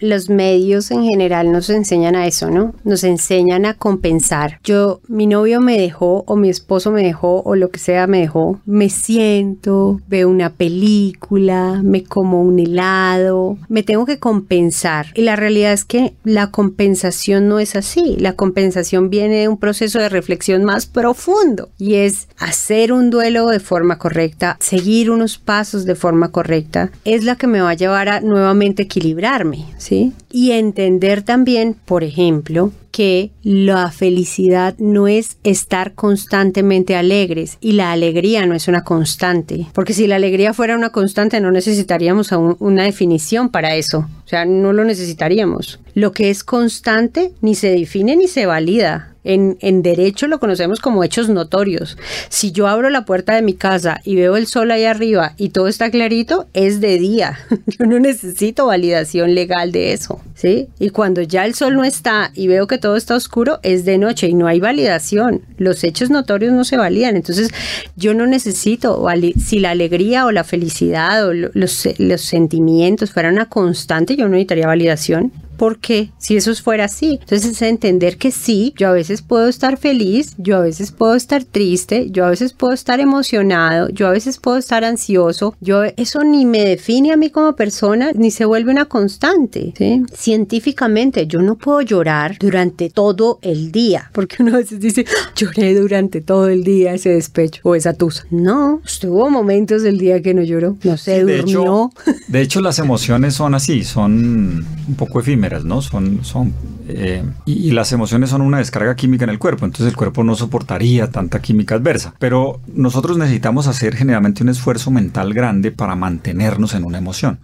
los 0.00 0.30
medios 0.30 0.90
en 0.90 1.04
general 1.04 1.52
nos 1.52 1.70
enseñan 1.70 2.16
a 2.16 2.26
eso, 2.26 2.50
¿no? 2.50 2.74
Nos 2.84 3.04
enseñan 3.04 3.66
a 3.66 3.74
compensar. 3.74 4.60
Yo, 4.64 5.00
mi 5.08 5.26
novio 5.26 5.60
me 5.60 5.78
dejó, 5.78 6.24
o 6.26 6.36
mi 6.36 6.48
esposo 6.48 6.90
me 6.90 7.02
dejó, 7.02 7.42
o 7.42 7.56
lo 7.56 7.70
que 7.70 7.78
sea 7.78 8.06
me 8.06 8.20
dejó, 8.20 8.60
me 8.64 8.88
siento, 8.88 10.00
veo 10.08 10.28
una 10.28 10.50
película, 10.50 11.80
me 11.82 12.04
como 12.04 12.42
un 12.42 12.58
helado, 12.58 13.58
me 13.68 13.82
tengo 13.82 13.93
que 14.04 14.18
compensar. 14.18 15.06
Y 15.14 15.22
la 15.22 15.36
realidad 15.36 15.72
es 15.72 15.84
que 15.84 16.14
la 16.24 16.50
compensación 16.50 17.48
no 17.48 17.60
es 17.60 17.76
así. 17.76 18.16
La 18.18 18.32
compensación 18.32 19.10
viene 19.10 19.36
de 19.36 19.48
un 19.48 19.58
proceso 19.58 20.00
de 20.00 20.08
reflexión 20.08 20.64
más 20.64 20.86
profundo 20.86 21.70
y 21.78 21.94
es 21.94 22.28
hacer 22.36 22.92
un 22.92 23.10
duelo 23.10 23.46
de 23.48 23.60
forma 23.60 23.98
correcta, 23.98 24.56
seguir 24.58 25.10
unos 25.10 25.38
pasos 25.38 25.84
de 25.84 25.94
forma 25.94 26.32
correcta, 26.32 26.90
es 27.04 27.22
la 27.24 27.36
que 27.36 27.46
me 27.46 27.60
va 27.60 27.70
a 27.70 27.74
llevar 27.74 28.08
a 28.08 28.20
nuevamente 28.20 28.82
equilibrarme, 28.82 29.66
¿sí? 29.78 30.12
Y 30.30 30.50
entender 30.50 31.22
también, 31.22 31.76
por 31.84 32.02
ejemplo, 32.02 32.72
que 32.94 33.32
la 33.42 33.90
felicidad 33.90 34.76
no 34.78 35.08
es 35.08 35.38
estar 35.42 35.94
constantemente 35.94 36.94
alegres 36.94 37.58
y 37.60 37.72
la 37.72 37.90
alegría 37.90 38.46
no 38.46 38.54
es 38.54 38.68
una 38.68 38.84
constante. 38.84 39.66
Porque 39.72 39.94
si 39.94 40.06
la 40.06 40.14
alegría 40.14 40.54
fuera 40.54 40.76
una 40.76 40.90
constante 40.90 41.40
no 41.40 41.50
necesitaríamos 41.50 42.30
una 42.30 42.84
definición 42.84 43.48
para 43.48 43.74
eso. 43.74 44.08
No 44.44 44.72
lo 44.72 44.84
necesitaríamos. 44.84 45.78
Lo 45.94 46.12
que 46.12 46.30
es 46.30 46.42
constante 46.42 47.32
ni 47.40 47.54
se 47.54 47.70
define 47.70 48.16
ni 48.16 48.26
se 48.26 48.46
valida. 48.46 49.10
En, 49.26 49.56
en, 49.60 49.82
derecho 49.82 50.26
lo 50.26 50.38
conocemos 50.38 50.80
como 50.80 51.02
hechos 51.02 51.30
notorios. 51.30 51.96
Si 52.28 52.52
yo 52.52 52.68
abro 52.68 52.90
la 52.90 53.06
puerta 53.06 53.34
de 53.34 53.40
mi 53.40 53.54
casa 53.54 54.02
y 54.04 54.16
veo 54.16 54.36
el 54.36 54.46
sol 54.46 54.70
ahí 54.70 54.84
arriba 54.84 55.32
y 55.38 55.48
todo 55.48 55.66
está 55.68 55.90
clarito, 55.90 56.46
es 56.52 56.82
de 56.82 56.98
día. 56.98 57.38
Yo 57.66 57.86
no 57.86 57.98
necesito 57.98 58.66
validación 58.66 59.34
legal 59.34 59.72
de 59.72 59.94
eso, 59.94 60.20
¿sí? 60.34 60.68
Y 60.78 60.90
cuando 60.90 61.22
ya 61.22 61.46
el 61.46 61.54
sol 61.54 61.74
no 61.74 61.84
está 61.84 62.32
y 62.34 62.48
veo 62.48 62.66
que 62.66 62.76
todo 62.76 62.96
está 62.96 63.14
oscuro, 63.14 63.60
es 63.62 63.86
de 63.86 63.96
noche 63.96 64.28
y 64.28 64.34
no 64.34 64.46
hay 64.46 64.60
validación. 64.60 65.40
Los 65.56 65.84
hechos 65.84 66.10
notorios 66.10 66.52
no 66.52 66.64
se 66.64 66.76
validan. 66.76 67.16
Entonces, 67.16 67.48
yo 67.96 68.12
no 68.12 68.26
necesito, 68.26 69.02
si 69.38 69.58
la 69.58 69.70
alegría 69.70 70.26
o 70.26 70.32
la 70.32 70.44
felicidad 70.44 71.26
o 71.26 71.32
los, 71.32 71.88
los 71.96 72.20
sentimientos 72.20 73.12
fueran 73.12 73.34
una 73.34 73.48
constante, 73.48 74.16
yo 74.16 74.23
no 74.24 74.32
necesitaría 74.32 74.66
validación. 74.66 75.32
Porque 75.56 76.10
si 76.18 76.36
eso 76.36 76.54
fuera 76.54 76.84
así, 76.84 77.18
entonces 77.20 77.52
es 77.52 77.62
entender 77.62 78.16
que 78.16 78.30
sí, 78.30 78.74
yo 78.76 78.88
a 78.88 78.92
veces 78.92 79.22
puedo 79.22 79.48
estar 79.48 79.76
feliz, 79.76 80.34
yo 80.38 80.56
a 80.56 80.60
veces 80.60 80.92
puedo 80.92 81.14
estar 81.14 81.44
triste, 81.44 82.10
yo 82.10 82.24
a 82.24 82.30
veces 82.30 82.52
puedo 82.52 82.72
estar 82.72 83.00
emocionado, 83.00 83.88
yo 83.88 84.06
a 84.06 84.10
veces 84.10 84.38
puedo 84.38 84.56
estar 84.56 84.84
ansioso, 84.84 85.54
yo 85.60 85.84
eso 85.96 86.24
ni 86.24 86.44
me 86.46 86.64
define 86.64 87.12
a 87.12 87.16
mí 87.16 87.30
como 87.30 87.56
persona 87.56 88.12
ni 88.14 88.30
se 88.30 88.44
vuelve 88.44 88.70
una 88.70 88.86
constante. 88.86 89.72
¿sí? 89.76 90.02
Científicamente 90.12 91.26
yo 91.26 91.40
no 91.42 91.56
puedo 91.56 91.80
llorar 91.82 92.36
durante 92.38 92.90
todo 92.90 93.38
el 93.42 93.72
día, 93.72 94.10
porque 94.12 94.36
uno 94.42 94.54
a 94.54 94.58
veces 94.58 94.80
dice, 94.80 95.04
ah, 95.08 95.32
lloré 95.36 95.74
durante 95.74 96.20
todo 96.20 96.48
el 96.48 96.64
día 96.64 96.94
ese 96.94 97.10
despecho 97.10 97.60
o 97.64 97.74
esa 97.74 97.94
tusa. 97.94 98.26
No, 98.30 98.80
hubo 99.04 99.30
momentos 99.30 99.82
del 99.82 99.98
día 99.98 100.20
que 100.22 100.34
no 100.34 100.42
lloró, 100.42 100.76
no 100.82 100.96
se 100.96 101.20
durmió. 101.20 101.90
De 102.04 102.10
hecho, 102.10 102.24
de 102.28 102.42
hecho, 102.42 102.60
las 102.60 102.78
emociones 102.78 103.34
son 103.34 103.54
así, 103.54 103.84
son 103.84 104.66
un 104.88 104.94
poco 104.96 105.20
efímeras 105.20 105.43
¿no? 105.64 105.82
Son, 105.82 106.24
son, 106.24 106.52
eh, 106.88 107.24
y, 107.44 107.70
las 107.72 107.92
emociones 107.92 108.30
son 108.30 108.40
una 108.40 108.58
descarga 108.58 108.94
química 108.94 109.24
en 109.24 109.30
el 109.30 109.38
cuerpo, 109.38 109.64
entonces 109.64 109.88
el 109.88 109.96
cuerpo 109.96 110.24
no 110.24 110.34
soportaría 110.34 111.10
tanta 111.10 111.40
química 111.40 111.74
adversa. 111.74 112.14
Pero 112.18 112.60
nosotros 112.74 113.18
necesitamos 113.18 113.66
hacer 113.66 113.96
generalmente 113.96 114.42
un 114.42 114.48
esfuerzo 114.48 114.90
mental 114.90 115.34
grande 115.34 115.70
para 115.70 115.96
mantenernos 115.96 116.74
en 116.74 116.84
una 116.84 116.98
emoción. 116.98 117.38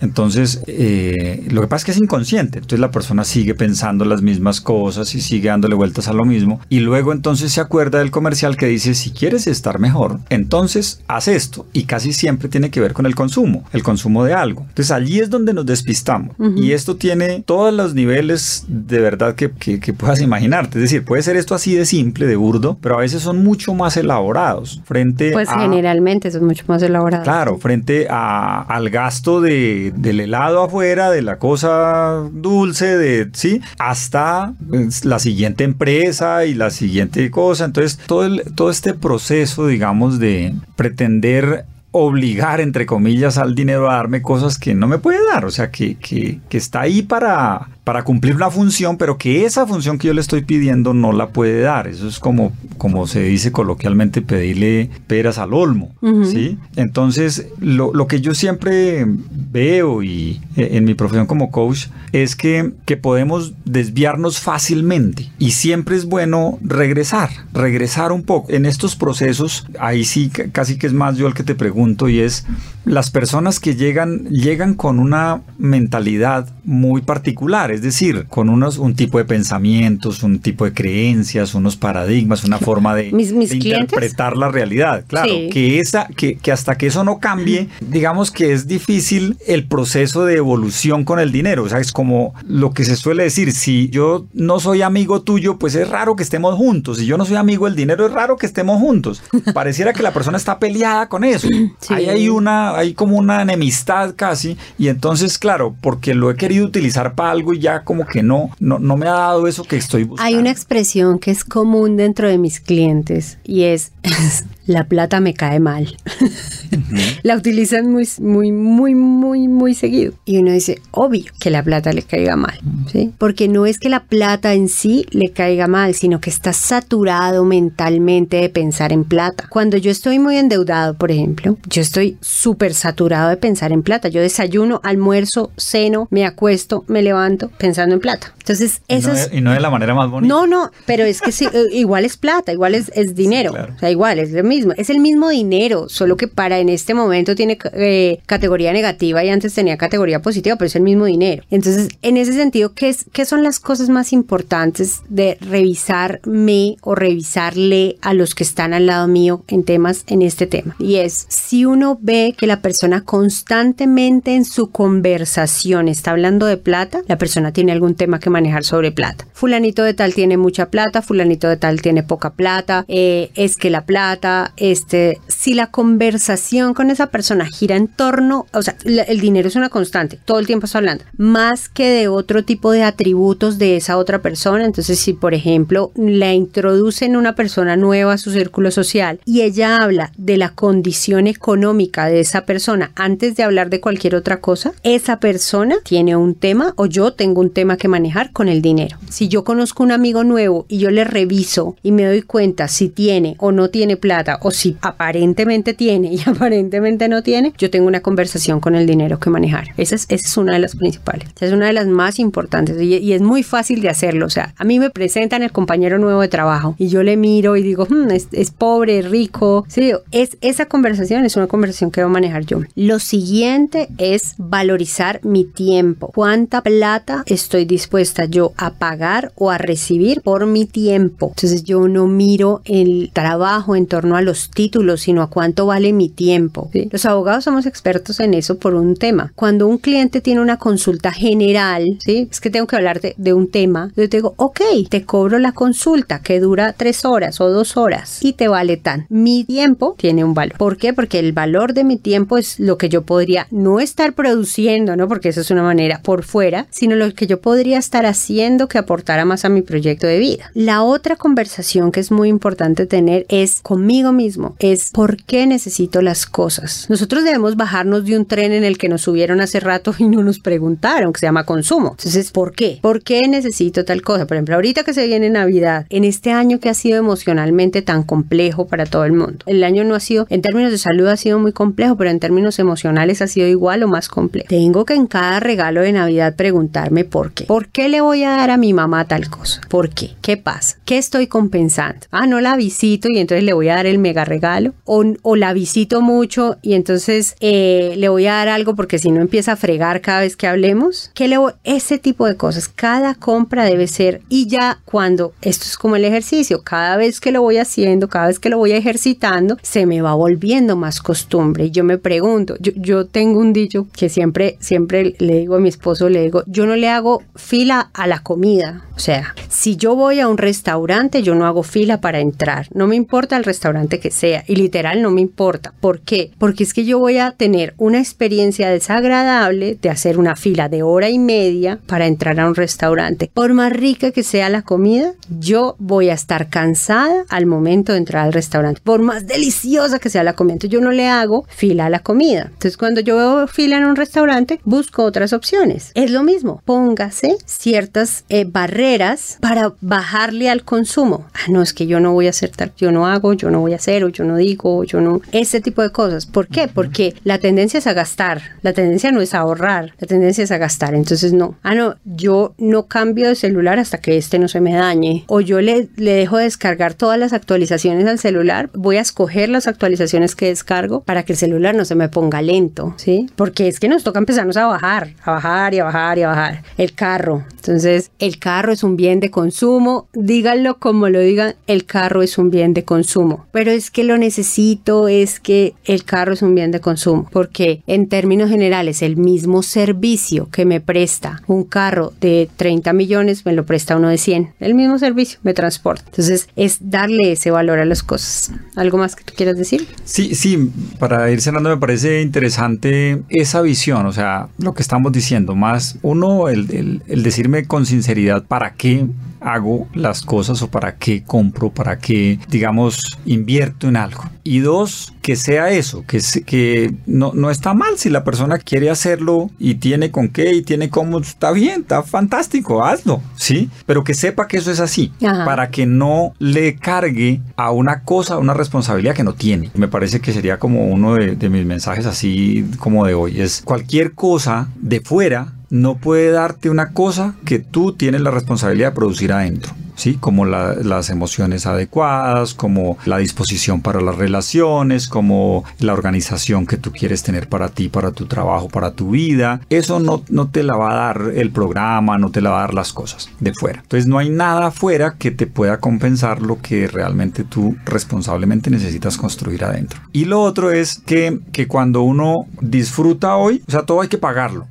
Entonces, 0.00 0.62
eh, 0.66 1.46
lo 1.50 1.60
que 1.60 1.66
pasa 1.66 1.78
es 1.78 1.84
que 1.84 1.90
es 1.92 1.98
inconsciente, 1.98 2.58
entonces 2.58 2.80
la 2.80 2.90
persona 2.90 3.24
sigue 3.24 3.54
pensando 3.54 4.04
las 4.04 4.22
mismas 4.22 4.60
cosas 4.60 5.14
y 5.14 5.20
sigue 5.20 5.48
dándole 5.48 5.74
vueltas 5.74 6.08
a 6.08 6.12
lo 6.12 6.24
mismo, 6.24 6.60
y 6.68 6.80
luego 6.80 7.12
entonces 7.12 7.52
se 7.52 7.60
acuerda 7.60 7.98
del 7.98 8.10
comercial 8.10 8.56
que 8.56 8.66
dice, 8.66 8.94
si 8.94 9.10
quieres 9.10 9.46
estar 9.46 9.78
mejor, 9.78 10.20
entonces 10.30 11.02
haz 11.08 11.28
esto, 11.28 11.66
y 11.72 11.84
casi 11.84 12.12
siempre 12.12 12.48
tiene 12.48 12.70
que 12.70 12.80
ver 12.80 12.92
con 12.92 13.06
el 13.06 13.14
consumo, 13.14 13.64
el 13.72 13.82
consumo 13.82 14.24
de 14.24 14.34
algo. 14.34 14.62
Entonces 14.68 14.90
allí 14.90 15.20
es 15.20 15.30
donde 15.30 15.54
nos 15.54 15.66
despistamos, 15.66 16.36
y 16.56 16.72
esto 16.72 16.96
tiene 16.96 17.27
todos 17.44 17.72
los 17.72 17.94
niveles 17.94 18.64
de 18.68 19.00
verdad 19.00 19.34
que, 19.34 19.50
que, 19.50 19.92
puedas 19.92 20.20
imaginarte. 20.20 20.78
Es 20.78 20.82
decir, 20.82 21.04
puede 21.04 21.22
ser 21.22 21.36
esto 21.36 21.54
así 21.54 21.74
de 21.74 21.84
simple, 21.84 22.26
de 22.26 22.36
burdo, 22.36 22.78
pero 22.80 22.96
a 22.96 23.00
veces 23.00 23.22
son 23.22 23.42
mucho 23.42 23.74
más 23.74 23.96
elaborados 23.96 24.80
frente 24.84 25.32
pues 25.32 25.48
generalmente 25.50 26.30
son 26.30 26.44
mucho 26.44 26.64
más 26.66 26.82
elaborados. 26.82 27.24
Claro, 27.24 27.58
frente 27.58 28.06
a, 28.10 28.62
al 28.62 28.90
gasto 28.90 29.40
de, 29.40 29.92
del 29.96 30.20
helado 30.20 30.62
afuera, 30.62 31.10
de 31.10 31.22
la 31.22 31.38
cosa 31.38 32.28
dulce, 32.32 32.96
de, 32.96 33.28
¿sí? 33.32 33.60
Hasta 33.78 34.54
pues, 34.68 35.04
la 35.04 35.18
siguiente 35.18 35.64
empresa 35.64 36.44
y 36.44 36.54
la 36.54 36.70
siguiente 36.70 37.30
cosa. 37.30 37.64
Entonces, 37.64 37.98
todo, 38.06 38.24
el, 38.24 38.42
todo 38.54 38.70
este 38.70 38.94
proceso, 38.94 39.66
digamos, 39.66 40.18
de 40.18 40.54
pretender 40.76 41.64
obligar, 41.90 42.60
entre 42.60 42.86
comillas, 42.86 43.38
al 43.38 43.54
dinero 43.54 43.90
a 43.90 43.94
darme 43.94 44.22
cosas 44.22 44.58
que 44.58 44.74
no 44.74 44.86
me 44.86 44.98
puede 44.98 45.24
dar, 45.26 45.44
o 45.44 45.50
sea, 45.50 45.70
que, 45.70 45.96
que, 45.96 46.40
que 46.48 46.58
está 46.58 46.82
ahí 46.82 47.02
para, 47.02 47.68
para 47.88 48.04
cumplir 48.04 48.36
una 48.36 48.50
función, 48.50 48.98
pero 48.98 49.16
que 49.16 49.46
esa 49.46 49.66
función 49.66 49.96
que 49.96 50.08
yo 50.08 50.12
le 50.12 50.20
estoy 50.20 50.42
pidiendo 50.42 50.92
no 50.92 51.10
la 51.10 51.30
puede 51.30 51.62
dar. 51.62 51.88
Eso 51.88 52.06
es 52.06 52.18
como, 52.18 52.52
como 52.76 53.06
se 53.06 53.22
dice 53.22 53.50
coloquialmente, 53.50 54.20
pedirle 54.20 54.90
peras 55.06 55.38
al 55.38 55.54
olmo, 55.54 55.94
¿sí? 56.30 56.58
Entonces, 56.76 57.46
lo, 57.58 57.94
lo, 57.94 58.06
que 58.06 58.20
yo 58.20 58.34
siempre 58.34 59.06
veo 59.06 60.02
y 60.02 60.38
eh, 60.56 60.68
en 60.72 60.84
mi 60.84 60.92
profesión 60.92 61.26
como 61.26 61.50
coach 61.50 61.86
es 62.12 62.36
que, 62.36 62.72
que 62.84 62.98
podemos 62.98 63.54
desviarnos 63.64 64.38
fácilmente 64.38 65.30
y 65.38 65.52
siempre 65.52 65.96
es 65.96 66.04
bueno 66.04 66.58
regresar, 66.60 67.30
regresar 67.54 68.12
un 68.12 68.22
poco. 68.22 68.52
En 68.52 68.66
estos 68.66 68.96
procesos, 68.96 69.66
ahí 69.80 70.04
sí 70.04 70.28
casi 70.28 70.76
que 70.76 70.88
es 70.88 70.92
más 70.92 71.16
yo 71.16 71.26
el 71.26 71.32
que 71.32 71.42
te 71.42 71.54
pregunto 71.54 72.10
y 72.10 72.20
es, 72.20 72.44
las 72.84 73.10
personas 73.10 73.60
que 73.60 73.76
llegan, 73.76 74.24
llegan 74.26 74.74
con 74.74 74.98
una 74.98 75.40
mentalidad 75.58 76.48
muy 76.64 77.00
particular, 77.02 77.70
es 77.78 77.82
decir, 77.82 78.26
con 78.28 78.48
unos, 78.48 78.76
un 78.78 78.96
tipo 78.96 79.18
de 79.18 79.24
pensamientos, 79.24 80.24
un 80.24 80.40
tipo 80.40 80.64
de 80.64 80.72
creencias, 80.72 81.54
unos 81.54 81.76
paradigmas, 81.76 82.42
una 82.42 82.58
forma 82.58 82.94
de, 82.96 83.08
interpretar 83.08 84.36
la 84.36 84.48
realidad. 84.48 85.04
Claro, 85.06 85.32
que, 85.52 85.78
esa, 85.78 86.08
que, 86.08 86.36
que 86.36 86.50
hasta 86.50 86.76
que 86.76 86.88
eso 86.88 87.04
no 87.04 87.20
cambie, 87.20 87.68
digamos 87.80 88.32
que 88.32 88.52
es 88.52 88.66
difícil 88.66 89.36
el 89.46 89.64
proceso 89.66 90.24
de 90.24 90.36
evolución 90.36 91.04
con 91.04 91.20
el 91.20 91.30
dinero. 91.30 91.62
O 91.62 91.68
sea, 91.68 91.78
es 91.78 91.92
como 91.92 92.34
lo 92.48 92.72
que 92.72 92.84
se 92.84 92.96
suele 92.96 93.22
decir, 93.22 93.52
si 93.52 93.88
yo 93.90 94.26
no 94.32 94.58
soy 94.58 94.82
amigo 94.82 95.22
tuyo, 95.22 95.56
pues 95.56 95.76
es 95.76 95.88
raro 95.88 96.16
que 96.16 96.24
estemos 96.24 96.56
juntos. 96.56 96.98
Si 96.98 97.06
yo 97.06 97.16
no 97.16 97.24
soy 97.24 97.36
amigo 97.36 97.66
del 97.66 97.76
dinero, 97.76 98.06
es 98.06 98.12
raro 98.12 98.36
que 98.36 98.46
estemos 98.46 98.80
juntos. 98.80 99.22
Pareciera 99.54 99.92
que 99.92 100.02
la 100.02 100.12
persona 100.12 100.36
está 100.36 100.58
peleada 100.58 101.08
con 101.08 101.22
eso. 101.22 101.46
Ahí 101.90 102.08
hay 102.08 102.28
una, 102.28 102.76
hay 102.76 102.94
como 102.94 103.16
una 103.16 103.40
enemistad 103.42 104.14
casi. 104.16 104.56
Y 104.78 104.88
entonces, 104.88 105.38
claro, 105.38 105.76
porque 105.80 106.14
lo 106.14 106.28
he 106.28 106.34
querido 106.34 106.66
utilizar 106.66 107.14
para 107.14 107.30
algo 107.30 107.54
y 107.54 107.60
ya 107.60 107.67
como 107.84 108.06
que 108.06 108.22
no, 108.22 108.50
no, 108.58 108.78
no 108.78 108.96
me 108.96 109.06
ha 109.06 109.12
dado 109.12 109.46
eso 109.46 109.64
que 109.64 109.76
estoy 109.76 110.04
buscando. 110.04 110.28
Hay 110.28 110.36
una 110.36 110.50
expresión 110.50 111.18
que 111.18 111.30
es 111.30 111.44
común 111.44 111.96
dentro 111.96 112.28
de 112.28 112.38
mis 112.38 112.60
clientes 112.60 113.38
y 113.44 113.64
es 113.64 113.92
la 114.68 114.84
plata 114.84 115.18
me 115.20 115.34
cae 115.34 115.58
mal. 115.60 115.96
La 117.22 117.36
utilizan 117.36 117.90
muy, 117.90 118.06
muy, 118.20 118.52
muy, 118.52 118.94
muy, 118.94 119.48
muy 119.48 119.74
seguido. 119.74 120.12
Y 120.26 120.36
uno 120.38 120.52
dice, 120.52 120.80
obvio 120.90 121.24
que 121.40 121.50
la 121.50 121.62
plata 121.62 121.92
le 121.92 122.02
caiga 122.02 122.36
mal, 122.36 122.58
¿sí? 122.92 123.12
Porque 123.16 123.48
no 123.48 123.64
es 123.64 123.78
que 123.78 123.88
la 123.88 124.04
plata 124.04 124.52
en 124.52 124.68
sí 124.68 125.06
le 125.10 125.30
caiga 125.30 125.66
mal, 125.66 125.94
sino 125.94 126.20
que 126.20 126.28
está 126.28 126.52
saturado 126.52 127.44
mentalmente 127.44 128.36
de 128.36 128.50
pensar 128.50 128.92
en 128.92 129.04
plata. 129.04 129.46
Cuando 129.48 129.78
yo 129.78 129.90
estoy 129.90 130.18
muy 130.18 130.36
endeudado, 130.36 130.94
por 130.94 131.10
ejemplo, 131.10 131.56
yo 131.68 131.80
estoy 131.80 132.18
súper 132.20 132.74
saturado 132.74 133.30
de 133.30 133.38
pensar 133.38 133.72
en 133.72 133.82
plata. 133.82 134.08
Yo 134.08 134.20
desayuno, 134.20 134.80
almuerzo, 134.84 135.50
ceno, 135.56 136.08
me 136.10 136.26
acuesto, 136.26 136.84
me 136.88 137.02
levanto 137.02 137.50
pensando 137.58 137.94
en 137.94 138.00
plata. 138.00 138.34
Entonces, 138.38 138.82
eso 138.88 139.12
es... 139.12 139.30
Y 139.32 139.40
no 139.40 139.52
de 139.52 139.60
la 139.60 139.70
manera 139.70 139.94
más 139.94 140.10
bonita. 140.10 140.34
No, 140.34 140.46
no, 140.46 140.70
pero 140.86 141.04
es 141.04 141.20
que 141.20 141.32
sí, 141.32 141.46
eh, 141.46 141.66
igual 141.72 142.04
es 142.04 142.16
plata, 142.16 142.52
igual 142.52 142.74
es, 142.74 142.90
es 142.94 143.14
dinero. 143.14 143.52
O 143.52 143.78
sea, 143.78 143.90
igual 143.90 144.18
es 144.18 144.32
lo 144.32 144.42
mismo. 144.44 144.57
Es 144.76 144.90
el 144.90 145.00
mismo 145.00 145.28
dinero, 145.28 145.88
solo 145.88 146.16
que 146.16 146.28
para 146.28 146.58
en 146.58 146.68
este 146.68 146.94
momento 146.94 147.34
tiene 147.34 147.58
eh, 147.72 148.20
categoría 148.26 148.72
negativa 148.72 149.24
y 149.24 149.28
antes 149.28 149.54
tenía 149.54 149.76
categoría 149.76 150.22
positiva, 150.22 150.56
pero 150.56 150.66
es 150.66 150.76
el 150.76 150.82
mismo 150.82 151.06
dinero. 151.06 151.44
Entonces, 151.50 151.88
en 152.02 152.16
ese 152.16 152.32
sentido, 152.32 152.74
¿qué, 152.74 152.88
es, 152.88 153.04
qué 153.12 153.24
son 153.24 153.42
las 153.42 153.60
cosas 153.60 153.88
más 153.88 154.12
importantes 154.12 155.02
de 155.08 155.38
revisarme 155.40 156.76
o 156.82 156.94
revisarle 156.94 157.96
a 158.00 158.14
los 158.14 158.34
que 158.34 158.44
están 158.44 158.74
al 158.74 158.86
lado 158.86 159.08
mío 159.08 159.44
en 159.48 159.64
temas, 159.64 160.04
en 160.06 160.22
este 160.22 160.46
tema? 160.46 160.76
Y 160.78 160.96
es, 160.96 161.26
si 161.28 161.64
uno 161.64 161.98
ve 162.00 162.34
que 162.36 162.46
la 162.46 162.62
persona 162.62 163.04
constantemente 163.04 164.34
en 164.34 164.44
su 164.44 164.70
conversación 164.70 165.88
está 165.88 166.12
hablando 166.12 166.46
de 166.46 166.56
plata, 166.56 167.02
la 167.06 167.18
persona 167.18 167.52
tiene 167.52 167.72
algún 167.72 167.94
tema 167.94 168.18
que 168.20 168.30
manejar 168.30 168.64
sobre 168.64 168.92
plata. 168.92 169.26
Fulanito 169.32 169.82
de 169.82 169.94
tal 169.94 170.14
tiene 170.14 170.36
mucha 170.36 170.70
plata, 170.70 171.02
fulanito 171.02 171.48
de 171.48 171.56
tal 171.56 171.82
tiene 171.82 172.02
poca 172.02 172.30
plata, 172.34 172.84
eh, 172.88 173.30
es 173.34 173.56
que 173.56 173.70
la 173.70 173.84
plata, 173.84 174.47
este, 174.56 175.20
si 175.28 175.54
la 175.54 175.68
conversación 175.68 176.74
con 176.74 176.90
esa 176.90 177.08
persona 177.08 177.46
gira 177.46 177.76
en 177.76 177.88
torno, 177.88 178.46
o 178.52 178.62
sea, 178.62 178.76
el 178.84 179.20
dinero 179.20 179.48
es 179.48 179.56
una 179.56 179.68
constante, 179.68 180.18
todo 180.24 180.38
el 180.38 180.46
tiempo 180.46 180.66
está 180.66 180.78
hablando, 180.78 181.04
más 181.16 181.68
que 181.68 181.88
de 181.90 182.08
otro 182.08 182.44
tipo 182.44 182.72
de 182.72 182.82
atributos 182.82 183.58
de 183.58 183.76
esa 183.76 183.96
otra 183.96 184.20
persona. 184.20 184.64
Entonces, 184.64 184.98
si 184.98 185.12
por 185.12 185.34
ejemplo 185.34 185.92
la 185.96 186.32
introducen 186.32 187.16
una 187.16 187.34
persona 187.34 187.76
nueva 187.76 188.14
a 188.14 188.18
su 188.18 188.30
círculo 188.30 188.70
social 188.70 189.20
y 189.24 189.42
ella 189.42 189.76
habla 189.76 190.12
de 190.16 190.36
la 190.36 190.50
condición 190.50 191.26
económica 191.26 192.06
de 192.06 192.20
esa 192.20 192.42
persona 192.42 192.92
antes 192.94 193.36
de 193.36 193.42
hablar 193.42 193.70
de 193.70 193.80
cualquier 193.80 194.14
otra 194.14 194.40
cosa, 194.40 194.72
esa 194.82 195.20
persona 195.20 195.76
tiene 195.84 196.16
un 196.16 196.34
tema 196.34 196.74
o 196.76 196.86
yo 196.86 197.12
tengo 197.12 197.40
un 197.40 197.50
tema 197.50 197.76
que 197.76 197.88
manejar 197.88 198.32
con 198.32 198.48
el 198.48 198.62
dinero. 198.62 198.98
Si 199.10 199.28
yo 199.28 199.44
conozco 199.44 199.82
un 199.82 199.92
amigo 199.92 200.24
nuevo 200.24 200.66
y 200.68 200.78
yo 200.78 200.90
le 200.90 201.04
reviso 201.04 201.76
y 201.82 201.92
me 201.92 202.04
doy 202.04 202.22
cuenta 202.22 202.68
si 202.68 202.88
tiene 202.88 203.36
o 203.38 203.52
no 203.52 203.70
tiene 203.70 203.96
plata 203.96 204.27
o 204.36 204.50
si 204.50 204.76
aparentemente 204.82 205.74
tiene 205.74 206.12
y 206.12 206.20
aparentemente 206.26 207.08
no 207.08 207.22
tiene, 207.22 207.52
yo 207.58 207.70
tengo 207.70 207.86
una 207.86 208.00
conversación 208.00 208.60
con 208.60 208.74
el 208.74 208.86
dinero 208.86 209.18
que 209.18 209.30
manejar. 209.30 209.68
Esa 209.76 209.94
es, 209.94 210.06
esa 210.08 210.26
es 210.26 210.36
una 210.36 210.54
de 210.54 210.58
las 210.58 210.76
principales. 210.76 211.28
Esa 211.36 211.46
es 211.46 211.52
una 211.52 211.66
de 211.66 211.72
las 211.72 211.86
más 211.86 212.18
importantes 212.18 212.80
y, 212.80 212.96
y, 212.96 213.12
es 213.12 213.22
muy 213.22 213.42
fácil 213.42 213.80
de 213.80 213.88
hacerlo. 213.88 214.26
O 214.26 214.30
sea, 214.30 214.54
a 214.56 214.64
mí 214.64 214.78
me 214.78 214.90
presentan 214.90 215.42
el 215.42 215.52
compañero 215.52 215.98
nuevo 215.98 216.20
de 216.20 216.28
trabajo 216.28 216.74
y 216.78 216.88
yo 216.88 217.02
le 217.02 217.16
miro 217.16 217.56
y 217.56 217.62
digo, 217.62 217.86
hmm, 217.88 218.10
es, 218.10 218.28
es, 218.32 218.50
pobre, 218.50 219.02
rico. 219.02 219.64
Sí, 219.68 219.92
es, 220.10 220.36
esa 220.40 220.66
conversación 220.66 221.24
es 221.24 221.36
una 221.36 221.46
conversación 221.46 221.90
que 221.90 222.02
voy 222.02 222.10
a 222.10 222.12
manejar 222.12 222.44
yo. 222.44 222.60
Lo 222.74 222.98
siguiente 222.98 223.88
es 223.98 224.34
valorizar 224.38 225.20
mi 225.24 225.44
tiempo. 225.44 226.10
¿Cuánta 226.14 226.62
plata 226.62 227.22
estoy 227.26 227.64
dispuesta 227.64 228.24
yo 228.24 228.52
a 228.56 228.74
pagar 228.74 229.32
o 229.34 229.50
a 229.50 229.58
recibir 229.58 230.22
por 230.22 230.46
mi 230.46 230.66
tiempo? 230.66 231.28
Entonces 231.28 231.64
yo 231.64 231.86
no 231.88 232.06
miro 232.06 232.62
el 232.64 233.10
trabajo 233.12 233.76
en 233.76 233.86
torno 233.86 234.16
a 234.16 234.17
los 234.22 234.50
títulos, 234.50 235.02
sino 235.02 235.22
a 235.22 235.30
cuánto 235.30 235.66
vale 235.66 235.92
mi 235.92 236.08
tiempo. 236.08 236.70
Los 236.90 237.04
abogados 237.04 237.44
somos 237.44 237.66
expertos 237.66 238.20
en 238.20 238.34
eso 238.34 238.58
por 238.58 238.74
un 238.74 238.96
tema. 238.96 239.32
Cuando 239.34 239.66
un 239.66 239.78
cliente 239.78 240.20
tiene 240.20 240.40
una 240.40 240.56
consulta 240.56 241.12
general, 241.12 241.98
¿sí? 242.04 242.28
es 242.30 242.40
que 242.40 242.50
tengo 242.50 242.66
que 242.66 242.76
hablarte 242.76 243.14
de 243.16 243.32
un 243.32 243.50
tema, 243.50 243.90
yo 243.96 244.08
te 244.08 244.18
digo, 244.18 244.34
ok, 244.36 244.60
te 244.88 245.04
cobro 245.04 245.38
la 245.38 245.52
consulta 245.52 246.20
que 246.20 246.40
dura 246.40 246.72
tres 246.72 247.04
horas 247.04 247.40
o 247.40 247.50
dos 247.50 247.76
horas 247.76 248.18
y 248.22 248.32
te 248.32 248.48
vale 248.48 248.76
tan. 248.76 249.06
Mi 249.08 249.44
tiempo 249.44 249.94
tiene 249.98 250.24
un 250.24 250.34
valor. 250.34 250.56
¿Por 250.58 250.76
qué? 250.76 250.92
Porque 250.92 251.18
el 251.18 251.32
valor 251.32 251.74
de 251.74 251.84
mi 251.84 251.96
tiempo 251.96 252.38
es 252.38 252.58
lo 252.60 252.78
que 252.78 252.88
yo 252.88 253.02
podría 253.02 253.46
no 253.50 253.80
estar 253.80 254.12
produciendo, 254.12 254.96
¿no? 254.96 255.08
Porque 255.08 255.28
eso 255.28 255.40
es 255.40 255.50
una 255.50 255.62
manera 255.62 256.00
por 256.02 256.24
fuera, 256.24 256.66
sino 256.70 256.96
lo 256.96 257.12
que 257.14 257.26
yo 257.26 257.40
podría 257.40 257.78
estar 257.78 258.06
haciendo 258.06 258.68
que 258.68 258.78
aportara 258.78 259.24
más 259.24 259.44
a 259.44 259.48
mi 259.48 259.62
proyecto 259.62 260.06
de 260.06 260.18
vida. 260.18 260.50
La 260.54 260.82
otra 260.82 261.16
conversación 261.16 261.92
que 261.92 262.00
es 262.00 262.10
muy 262.10 262.28
importante 262.28 262.86
tener 262.86 263.26
es 263.28 263.60
conmigo 263.60 264.07
mismo, 264.12 264.56
es 264.58 264.90
por 264.90 265.16
qué 265.22 265.46
necesito 265.46 266.02
las 266.02 266.26
cosas. 266.26 266.86
Nosotros 266.88 267.24
debemos 267.24 267.56
bajarnos 267.56 268.04
de 268.04 268.16
un 268.16 268.26
tren 268.26 268.52
en 268.52 268.64
el 268.64 268.78
que 268.78 268.88
nos 268.88 269.02
subieron 269.02 269.40
hace 269.40 269.60
rato 269.60 269.94
y 269.98 270.04
no 270.04 270.22
nos 270.22 270.38
preguntaron, 270.38 271.12
que 271.12 271.20
se 271.20 271.26
llama 271.26 271.44
consumo. 271.44 271.96
Entonces, 271.98 272.30
¿por 272.30 272.52
qué? 272.52 272.78
¿Por 272.82 273.02
qué 273.02 273.26
necesito 273.28 273.84
tal 273.84 274.02
cosa? 274.02 274.26
Por 274.26 274.36
ejemplo, 274.36 274.54
ahorita 274.54 274.84
que 274.84 274.94
se 274.94 275.06
viene 275.06 275.30
Navidad, 275.30 275.86
en 275.90 276.04
este 276.04 276.32
año 276.32 276.60
que 276.60 276.68
ha 276.68 276.74
sido 276.74 276.98
emocionalmente 276.98 277.82
tan 277.82 278.02
complejo 278.02 278.66
para 278.66 278.86
todo 278.86 279.04
el 279.04 279.12
mundo. 279.12 279.38
El 279.46 279.64
año 279.64 279.84
no 279.84 279.94
ha 279.94 280.00
sido, 280.00 280.26
en 280.30 280.42
términos 280.42 280.72
de 280.72 280.78
salud 280.78 281.06
ha 281.06 281.16
sido 281.16 281.38
muy 281.38 281.52
complejo, 281.52 281.96
pero 281.96 282.10
en 282.10 282.20
términos 282.20 282.58
emocionales 282.58 283.22
ha 283.22 283.26
sido 283.26 283.46
igual 283.46 283.82
o 283.82 283.88
más 283.88 284.08
complejo. 284.08 284.48
Tengo 284.48 284.84
que 284.84 284.94
en 284.94 285.06
cada 285.06 285.40
regalo 285.40 285.80
de 285.80 285.92
Navidad 285.92 286.34
preguntarme 286.36 287.04
por 287.04 287.32
qué. 287.32 287.44
¿Por 287.44 287.68
qué 287.68 287.88
le 287.88 288.00
voy 288.00 288.24
a 288.24 288.30
dar 288.30 288.50
a 288.50 288.56
mi 288.56 288.72
mamá 288.72 289.06
tal 289.06 289.28
cosa? 289.28 289.60
¿Por 289.68 289.90
qué? 289.90 290.10
¿Qué 290.22 290.36
pasa? 290.36 290.76
¿Qué 290.84 290.98
estoy 290.98 291.26
compensando? 291.26 292.06
Ah, 292.10 292.26
no 292.26 292.40
la 292.40 292.56
visito 292.56 293.08
y 293.10 293.18
entonces 293.18 293.44
le 293.44 293.52
voy 293.52 293.68
a 293.68 293.74
dar 293.76 293.86
el 293.86 293.97
mega 293.98 294.24
regalo. 294.24 294.74
O, 294.84 295.04
o 295.22 295.36
la 295.36 295.52
visito 295.52 296.00
mucho 296.00 296.56
y 296.62 296.74
entonces 296.74 297.36
eh, 297.40 297.94
le 297.96 298.08
voy 298.08 298.26
a 298.26 298.34
dar 298.34 298.48
algo 298.48 298.74
porque 298.74 298.98
si 298.98 299.10
no 299.10 299.20
empieza 299.20 299.52
a 299.52 299.56
fregar 299.56 300.00
cada 300.00 300.20
vez 300.20 300.36
que 300.36 300.46
hablemos. 300.46 301.10
¿Qué 301.14 301.28
le 301.28 301.38
voy? 301.38 301.52
Ese 301.64 301.98
tipo 301.98 302.26
de 302.26 302.36
cosas. 302.36 302.68
Cada 302.68 303.14
compra 303.14 303.64
debe 303.64 303.86
ser 303.86 304.22
y 304.28 304.46
ya 304.46 304.80
cuando 304.84 305.32
esto 305.42 305.64
es 305.64 305.76
como 305.76 305.96
el 305.96 306.04
ejercicio, 306.04 306.62
cada 306.62 306.96
vez 306.96 307.20
que 307.20 307.32
lo 307.32 307.42
voy 307.42 307.58
haciendo, 307.58 308.08
cada 308.08 308.28
vez 308.28 308.38
que 308.38 308.48
lo 308.48 308.58
voy 308.58 308.72
ejercitando, 308.72 309.56
se 309.62 309.86
me 309.86 310.02
va 310.02 310.14
volviendo 310.14 310.76
más 310.76 311.00
costumbre. 311.00 311.66
Y 311.66 311.70
yo 311.70 311.84
me 311.84 311.98
pregunto, 311.98 312.56
yo, 312.60 312.72
yo 312.76 313.06
tengo 313.06 313.40
un 313.40 313.52
dicho 313.52 313.86
que 313.96 314.08
siempre, 314.08 314.56
siempre 314.60 315.14
le 315.18 315.38
digo 315.38 315.56
a 315.56 315.60
mi 315.60 315.68
esposo, 315.68 316.08
le 316.08 316.22
digo, 316.22 316.42
yo 316.46 316.66
no 316.66 316.76
le 316.76 316.88
hago 316.88 317.22
fila 317.34 317.90
a 317.94 318.06
la 318.06 318.22
comida. 318.22 318.84
O 318.96 319.00
sea, 319.00 319.34
si 319.48 319.76
yo 319.76 319.94
voy 319.94 320.18
a 320.20 320.28
un 320.28 320.38
restaurante, 320.38 321.22
yo 321.22 321.36
no 321.36 321.46
hago 321.46 321.62
fila 321.62 322.00
para 322.00 322.18
entrar. 322.18 322.66
No 322.74 322.86
me 322.88 322.96
importa 322.96 323.36
el 323.36 323.44
restaurante 323.44 323.87
que 323.96 324.10
sea. 324.10 324.44
Y 324.46 324.56
literal 324.56 325.02
no 325.02 325.10
me 325.10 325.20
importa. 325.20 325.72
¿Por 325.80 326.00
qué? 326.00 326.30
Porque 326.38 326.64
es 326.64 326.74
que 326.74 326.84
yo 326.84 326.98
voy 326.98 327.18
a 327.18 327.32
tener 327.32 327.74
una 327.78 327.98
experiencia 327.98 328.68
desagradable 328.68 329.78
de 329.80 329.90
hacer 329.90 330.18
una 330.18 330.36
fila 330.36 330.68
de 330.68 330.82
hora 330.82 331.08
y 331.08 331.18
media 331.18 331.80
para 331.86 332.06
entrar 332.06 332.38
a 332.38 332.46
un 332.46 332.54
restaurante. 332.54 333.30
Por 333.32 333.54
más 333.54 333.72
rica 333.72 334.10
que 334.10 334.22
sea 334.22 334.48
la 334.50 334.62
comida, 334.62 335.12
yo 335.40 335.76
voy 335.78 336.10
a 336.10 336.14
estar 336.14 336.48
cansada 336.48 337.24
al 337.30 337.46
momento 337.46 337.92
de 337.92 337.98
entrar 337.98 338.26
al 338.26 338.32
restaurante. 338.32 338.80
Por 338.84 339.00
más 339.00 339.26
deliciosa 339.26 339.98
que 339.98 340.10
sea 340.10 340.22
la 340.22 340.34
comida, 340.34 340.58
yo 340.68 340.80
no 340.80 340.90
le 340.90 341.08
hago 341.08 341.46
fila 341.48 341.86
a 341.86 341.90
la 341.90 342.00
comida. 342.00 342.44
Entonces 342.46 342.76
cuando 342.76 343.00
yo 343.00 343.16
veo 343.16 343.46
fila 343.46 343.76
en 343.76 343.84
un 343.84 343.96
restaurante, 343.96 344.60
busco 344.64 345.04
otras 345.04 345.32
opciones. 345.32 345.92
Es 345.94 346.10
lo 346.10 346.22
mismo. 346.22 346.62
Póngase 346.64 347.36
ciertas 347.46 348.24
eh, 348.28 348.44
barreras 348.44 349.38
para 349.40 349.74
bajarle 349.80 350.50
al 350.50 350.64
consumo. 350.64 351.26
Ah, 351.34 351.50
no, 351.50 351.62
es 351.62 351.72
que 351.72 351.86
yo 351.86 352.00
no 352.00 352.12
voy 352.12 352.26
a 352.26 352.30
hacer 352.30 352.50
tal, 352.50 352.72
yo 352.76 352.92
no 352.92 353.06
hago, 353.06 353.32
yo 353.32 353.50
no 353.50 353.60
voy 353.60 353.72
a 353.72 353.76
hacer, 353.78 354.04
o 354.04 354.08
yo 354.08 354.24
no 354.24 354.36
digo, 354.36 354.78
o 354.78 354.84
yo 354.84 355.00
no. 355.00 355.20
Este 355.32 355.60
tipo 355.60 355.82
de 355.82 355.90
cosas. 355.90 356.26
¿Por 356.26 356.48
qué? 356.48 356.68
Porque 356.68 357.14
la 357.24 357.38
tendencia 357.38 357.78
es 357.78 357.86
a 357.86 357.92
gastar. 357.92 358.42
La 358.62 358.72
tendencia 358.72 359.12
no 359.12 359.20
es 359.20 359.34
a 359.34 359.38
ahorrar. 359.38 359.94
La 359.98 360.06
tendencia 360.06 360.44
es 360.44 360.50
a 360.50 360.58
gastar. 360.58 360.94
Entonces, 360.94 361.32
no. 361.32 361.56
Ah, 361.62 361.74
no, 361.74 361.96
yo 362.04 362.54
no 362.58 362.86
cambio 362.86 363.28
de 363.28 363.34
celular 363.34 363.78
hasta 363.78 363.98
que 363.98 364.16
este 364.16 364.38
no 364.38 364.48
se 364.48 364.60
me 364.60 364.74
dañe. 364.74 365.24
O 365.28 365.40
yo 365.40 365.60
le, 365.60 365.88
le 365.96 366.12
dejo 366.12 366.36
descargar 366.36 366.94
todas 366.94 367.18
las 367.18 367.32
actualizaciones 367.32 368.06
al 368.06 368.18
celular. 368.18 368.70
Voy 368.74 368.96
a 368.96 369.00
escoger 369.00 369.48
las 369.48 369.66
actualizaciones 369.66 370.34
que 370.34 370.46
descargo 370.46 371.00
para 371.00 371.22
que 371.22 371.32
el 371.32 371.38
celular 371.38 371.74
no 371.74 371.84
se 371.84 371.94
me 371.94 372.08
ponga 372.08 372.42
lento, 372.42 372.94
¿sí? 372.96 373.30
Porque 373.36 373.68
es 373.68 373.80
que 373.80 373.88
nos 373.88 374.04
toca 374.04 374.18
empezarnos 374.18 374.56
a 374.56 374.66
bajar, 374.66 375.14
a 375.22 375.32
bajar 375.32 375.74
y 375.74 375.78
a 375.78 375.84
bajar 375.84 376.18
y 376.18 376.22
a 376.22 376.28
bajar. 376.28 376.62
El 376.76 376.94
carro. 376.94 377.44
Entonces, 377.56 378.10
el 378.18 378.38
carro 378.38 378.72
es 378.72 378.82
un 378.82 378.96
bien 378.96 379.20
de 379.20 379.30
consumo. 379.30 380.08
Díganlo 380.12 380.78
como 380.78 381.08
lo 381.08 381.20
digan, 381.20 381.54
el 381.66 381.84
carro 381.84 382.22
es 382.22 382.38
un 382.38 382.50
bien 382.50 382.74
de 382.74 382.84
consumo. 382.84 383.46
Pero 383.52 383.67
es 383.70 383.90
que 383.90 384.04
lo 384.04 384.18
necesito, 384.18 385.08
es 385.08 385.40
que 385.40 385.74
el 385.84 386.04
carro 386.04 386.32
es 386.32 386.42
un 386.42 386.54
bien 386.54 386.70
de 386.70 386.80
consumo. 386.80 387.28
Porque 387.32 387.82
en 387.86 388.08
términos 388.08 388.50
generales, 388.50 389.02
el 389.02 389.16
mismo 389.16 389.62
servicio 389.62 390.48
que 390.50 390.64
me 390.64 390.80
presta 390.80 391.42
un 391.46 391.64
carro 391.64 392.12
de 392.20 392.48
30 392.56 392.92
millones, 392.92 393.44
me 393.44 393.52
lo 393.52 393.64
presta 393.66 393.96
uno 393.96 394.08
de 394.08 394.18
100. 394.18 394.54
El 394.60 394.74
mismo 394.74 394.98
servicio 394.98 395.38
me 395.42 395.54
transporta. 395.54 396.04
Entonces, 396.06 396.48
es 396.56 396.78
darle 396.80 397.32
ese 397.32 397.50
valor 397.50 397.78
a 397.78 397.84
las 397.84 398.02
cosas. 398.02 398.52
¿Algo 398.76 398.98
más 398.98 399.16
que 399.16 399.24
tú 399.24 399.34
quieras 399.36 399.56
decir? 399.56 399.86
Sí, 400.04 400.34
sí, 400.34 400.70
para 400.98 401.30
ir 401.30 401.40
cerrando 401.40 401.70
me 401.70 401.76
parece 401.76 402.22
interesante 402.22 403.22
esa 403.28 403.60
visión, 403.62 404.06
o 404.06 404.12
sea, 404.12 404.48
lo 404.58 404.74
que 404.74 404.82
estamos 404.82 405.12
diciendo, 405.12 405.54
más 405.54 405.98
uno, 406.02 406.48
el, 406.48 407.02
el 407.06 407.22
decirme 407.22 407.66
con 407.66 407.86
sinceridad 407.86 408.44
para 408.44 408.74
qué 408.74 409.06
hago 409.40 409.88
las 409.94 410.22
cosas 410.22 410.62
o 410.62 410.70
para 410.70 410.96
qué 410.96 411.22
compro, 411.22 411.70
para 411.70 411.98
qué, 411.98 412.38
digamos, 412.48 413.18
invierto 413.24 413.57
en 413.80 413.96
algo. 413.96 414.24
Y 414.44 414.60
dos, 414.60 415.14
que 415.22 415.36
sea 415.36 415.70
eso, 415.70 416.04
que, 416.06 416.20
que 416.46 416.94
no, 417.06 417.32
no 417.34 417.50
está 417.50 417.74
mal 417.74 417.98
si 417.98 418.08
la 418.08 418.24
persona 418.24 418.58
quiere 418.58 418.90
hacerlo 418.90 419.50
y 419.58 419.74
tiene 419.74 420.10
con 420.10 420.28
qué 420.28 420.54
y 420.54 420.62
tiene 420.62 420.90
cómo, 420.90 421.18
está 421.18 421.52
bien, 421.52 421.82
está 421.82 422.02
fantástico, 422.02 422.84
hazlo, 422.84 423.20
¿sí? 423.36 423.68
Pero 423.86 424.04
que 424.04 424.14
sepa 424.14 424.46
que 424.46 424.58
eso 424.58 424.70
es 424.70 424.80
así, 424.80 425.12
para 425.20 425.70
que 425.70 425.86
no 425.86 426.34
le 426.38 426.76
cargue 426.76 427.40
a 427.56 427.70
una 427.70 428.02
cosa, 428.04 428.38
una 428.38 428.54
responsabilidad 428.54 429.14
que 429.14 429.24
no 429.24 429.34
tiene. 429.34 429.70
Me 429.74 429.88
parece 429.88 430.20
que 430.20 430.32
sería 430.32 430.58
como 430.58 430.86
uno 430.86 431.14
de, 431.14 431.36
de 431.36 431.48
mis 431.48 431.66
mensajes 431.66 432.06
así 432.06 432.66
como 432.78 433.06
de 433.06 433.14
hoy, 433.14 433.40
es 433.40 433.62
cualquier 433.62 434.12
cosa 434.12 434.68
de 434.76 435.00
fuera 435.00 435.52
no 435.70 435.96
puede 435.96 436.30
darte 436.30 436.70
una 436.70 436.92
cosa 436.92 437.34
que 437.44 437.58
tú 437.58 437.92
tienes 437.92 438.22
la 438.22 438.30
responsabilidad 438.30 438.88
de 438.88 438.94
producir 438.94 439.32
adentro. 439.32 439.74
¿Sí? 439.98 440.14
Como 440.14 440.46
las 440.46 441.10
emociones 441.10 441.66
adecuadas, 441.66 442.54
como 442.54 442.96
la 443.04 443.18
disposición 443.18 443.82
para 443.82 444.00
las 444.00 444.16
relaciones, 444.16 445.08
como 445.08 445.64
la 445.80 445.92
organización 445.92 446.66
que 446.66 446.76
tú 446.76 446.92
quieres 446.92 447.22
tener 447.22 447.48
para 447.48 447.68
ti, 447.68 447.88
para 447.88 448.12
tu 448.12 448.26
trabajo, 448.26 448.68
para 448.68 448.92
tu 448.92 449.10
vida. 449.10 449.60
Eso 449.68 450.00
no, 450.00 450.22
no 450.30 450.48
te 450.48 450.62
la 450.62 450.76
va 450.76 450.92
a 450.92 450.94
dar 450.94 451.32
el 451.34 451.50
programa, 451.50 452.16
no 452.16 452.30
te 452.30 452.40
la 452.40 452.50
va 452.50 452.58
a 452.58 452.60
dar 452.62 452.74
las 452.74 452.92
cosas 452.92 453.28
de 453.40 453.52
fuera. 453.52 453.80
Entonces 453.80 454.06
no 454.06 454.18
hay 454.18 454.30
nada 454.30 454.68
afuera 454.68 455.16
que 455.18 455.30
te 455.30 455.46
pueda 455.46 455.78
compensar 455.78 456.40
lo 456.40 456.60
que 456.60 456.86
realmente 456.86 457.44
tú 457.44 457.76
responsablemente 457.84 458.70
necesitas 458.70 459.16
construir 459.16 459.64
adentro. 459.64 460.00
Y 460.12 460.26
lo 460.26 460.40
otro 460.40 460.70
es 460.70 461.02
que, 461.04 461.40
que 461.52 461.66
cuando 461.66 462.02
uno 462.02 462.46
disfruta 462.60 463.36
hoy, 463.36 463.62
o 463.66 463.70
sea, 463.70 463.82
todo 463.82 464.00
hay 464.00 464.08
que 464.08 464.18
pagarlo. 464.18 464.66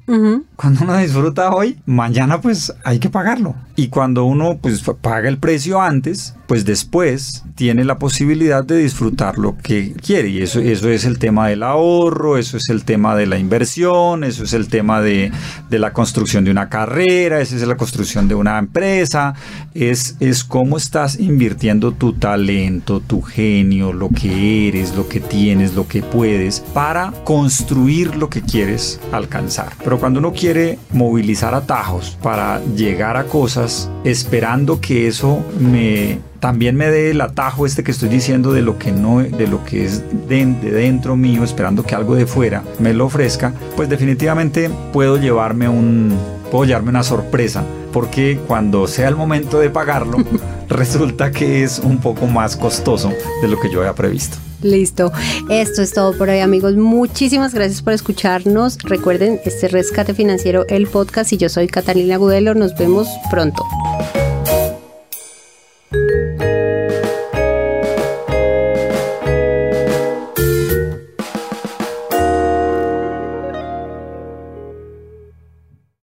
Cuando 0.56 0.84
uno 0.84 0.98
disfruta 0.98 1.54
hoy, 1.54 1.80
mañana 1.86 2.40
pues 2.40 2.74
hay 2.84 3.00
que 3.00 3.10
pagarlo. 3.10 3.56
Y 3.76 3.90
cuando 3.90 4.24
uno 4.24 4.58
pues 4.62 4.82
paga 5.02 5.17
el 5.26 5.38
precio 5.40 5.82
antes, 5.82 6.37
pues 6.48 6.66
después 6.66 7.44
tiene 7.56 7.84
la 7.84 8.00
posibilidad 8.00 8.64
de 8.64 8.78
disfrutar 8.78 9.38
lo 9.38 9.58
que 9.58 9.94
quiere. 9.94 10.30
Y 10.30 10.42
eso, 10.42 10.60
eso 10.60 10.90
es 10.90 11.06
el 11.06 11.20
tema 11.20 11.50
del 11.50 11.64
ahorro, 11.64 12.38
eso 12.38 12.58
es 12.58 12.70
el 12.70 12.86
tema 12.86 13.16
de 13.16 13.28
la 13.28 13.38
inversión, 13.38 14.24
eso 14.24 14.44
es 14.44 14.54
el 14.54 14.68
tema 14.70 15.02
de, 15.02 15.32
de 15.70 15.80
la 15.80 15.94
construcción 15.94 16.46
de 16.46 16.52
una 16.52 16.70
carrera, 16.70 17.42
esa 17.42 17.56
es 17.56 17.68
la 17.68 17.78
construcción 17.78 18.28
de 18.28 18.36
una 18.36 18.58
empresa, 18.58 19.36
es, 19.74 20.16
es 20.20 20.44
cómo 20.44 20.78
estás 20.78 21.20
invirtiendo 21.20 21.92
tu 21.92 22.14
talento, 22.14 23.02
tu 23.02 23.22
genio, 23.22 23.92
lo 23.92 24.10
que 24.10 24.70
eres, 24.70 24.96
lo 24.96 25.08
que 25.08 25.20
tienes, 25.20 25.76
lo 25.76 25.88
que 25.88 26.02
puedes, 26.02 26.62
para 26.74 27.12
construir 27.24 28.16
lo 28.16 28.30
que 28.30 28.42
quieres 28.42 29.00
alcanzar. 29.12 29.74
Pero 29.84 30.00
cuando 30.00 30.20
uno 30.20 30.34
quiere 30.34 30.80
movilizar 30.94 31.54
atajos 31.54 32.18
para 32.22 32.64
llegar 32.76 33.18
a 33.18 33.26
cosas 33.26 33.90
esperando 34.04 34.80
que 34.80 35.08
eso 35.08 35.44
me 35.60 36.20
también 36.40 36.76
me 36.76 36.88
dé 36.88 37.12
el 37.12 37.22
atajo 37.22 37.66
este 37.66 37.84
que 37.84 37.92
estoy 37.92 38.10
diciendo 38.10 38.54
de 38.54 38.62
lo 38.62 38.78
que 38.78 38.92
no 38.92 39.20
de 39.20 39.48
lo 39.48 39.64
que 39.66 39.86
es 39.86 40.04
de, 40.28 40.46
dentro 40.46 41.16
mío 41.16 41.44
esperando 41.44 41.84
que 41.84 41.96
algo 41.96 42.16
de 42.16 42.26
fuera 42.26 42.64
me 42.80 42.94
lo 42.94 43.06
ofrezca 43.06 43.54
pues 43.76 43.90
definitivamente 43.90 44.70
puedo 44.94 45.18
llevarme 45.18 45.68
un 45.70 46.18
puedo 46.52 46.66
llevarme 46.66 46.90
una 46.90 47.04
sorpresa 47.04 47.64
porque 47.92 48.40
cuando 48.48 48.88
sea 48.88 49.08
el 49.08 49.16
momento 49.16 49.60
de 49.60 49.70
pagarlo 49.70 50.18
resulta 50.70 51.32
que 51.32 51.64
es 51.64 51.80
un 51.80 52.00
poco 52.00 52.28
más 52.28 52.56
costoso 52.56 53.12
de 53.42 53.48
lo 53.48 53.60
que 53.60 53.72
yo 53.72 53.80
había 53.80 53.94
previsto 53.94 54.38
Listo. 54.64 55.12
Esto 55.50 55.84
es 55.84 55.94
todo 55.94 56.18
por 56.18 56.30
hoy, 56.30 56.40
amigos. 56.40 56.76
Muchísimas 56.76 57.54
gracias 57.54 57.84
por 57.84 57.94
escucharnos. 57.94 58.80
Recuerden, 58.80 59.40
este 59.46 59.68
Rescate 59.68 60.16
Financiero, 60.16 60.66
el 60.68 60.88
podcast, 60.88 61.32
y 61.34 61.38
yo 61.38 61.48
soy 61.48 61.68
Catalina 61.68 62.18
Gudelo. 62.18 62.56
Nos 62.56 62.76
vemos 62.76 63.08
pronto. 63.30 63.64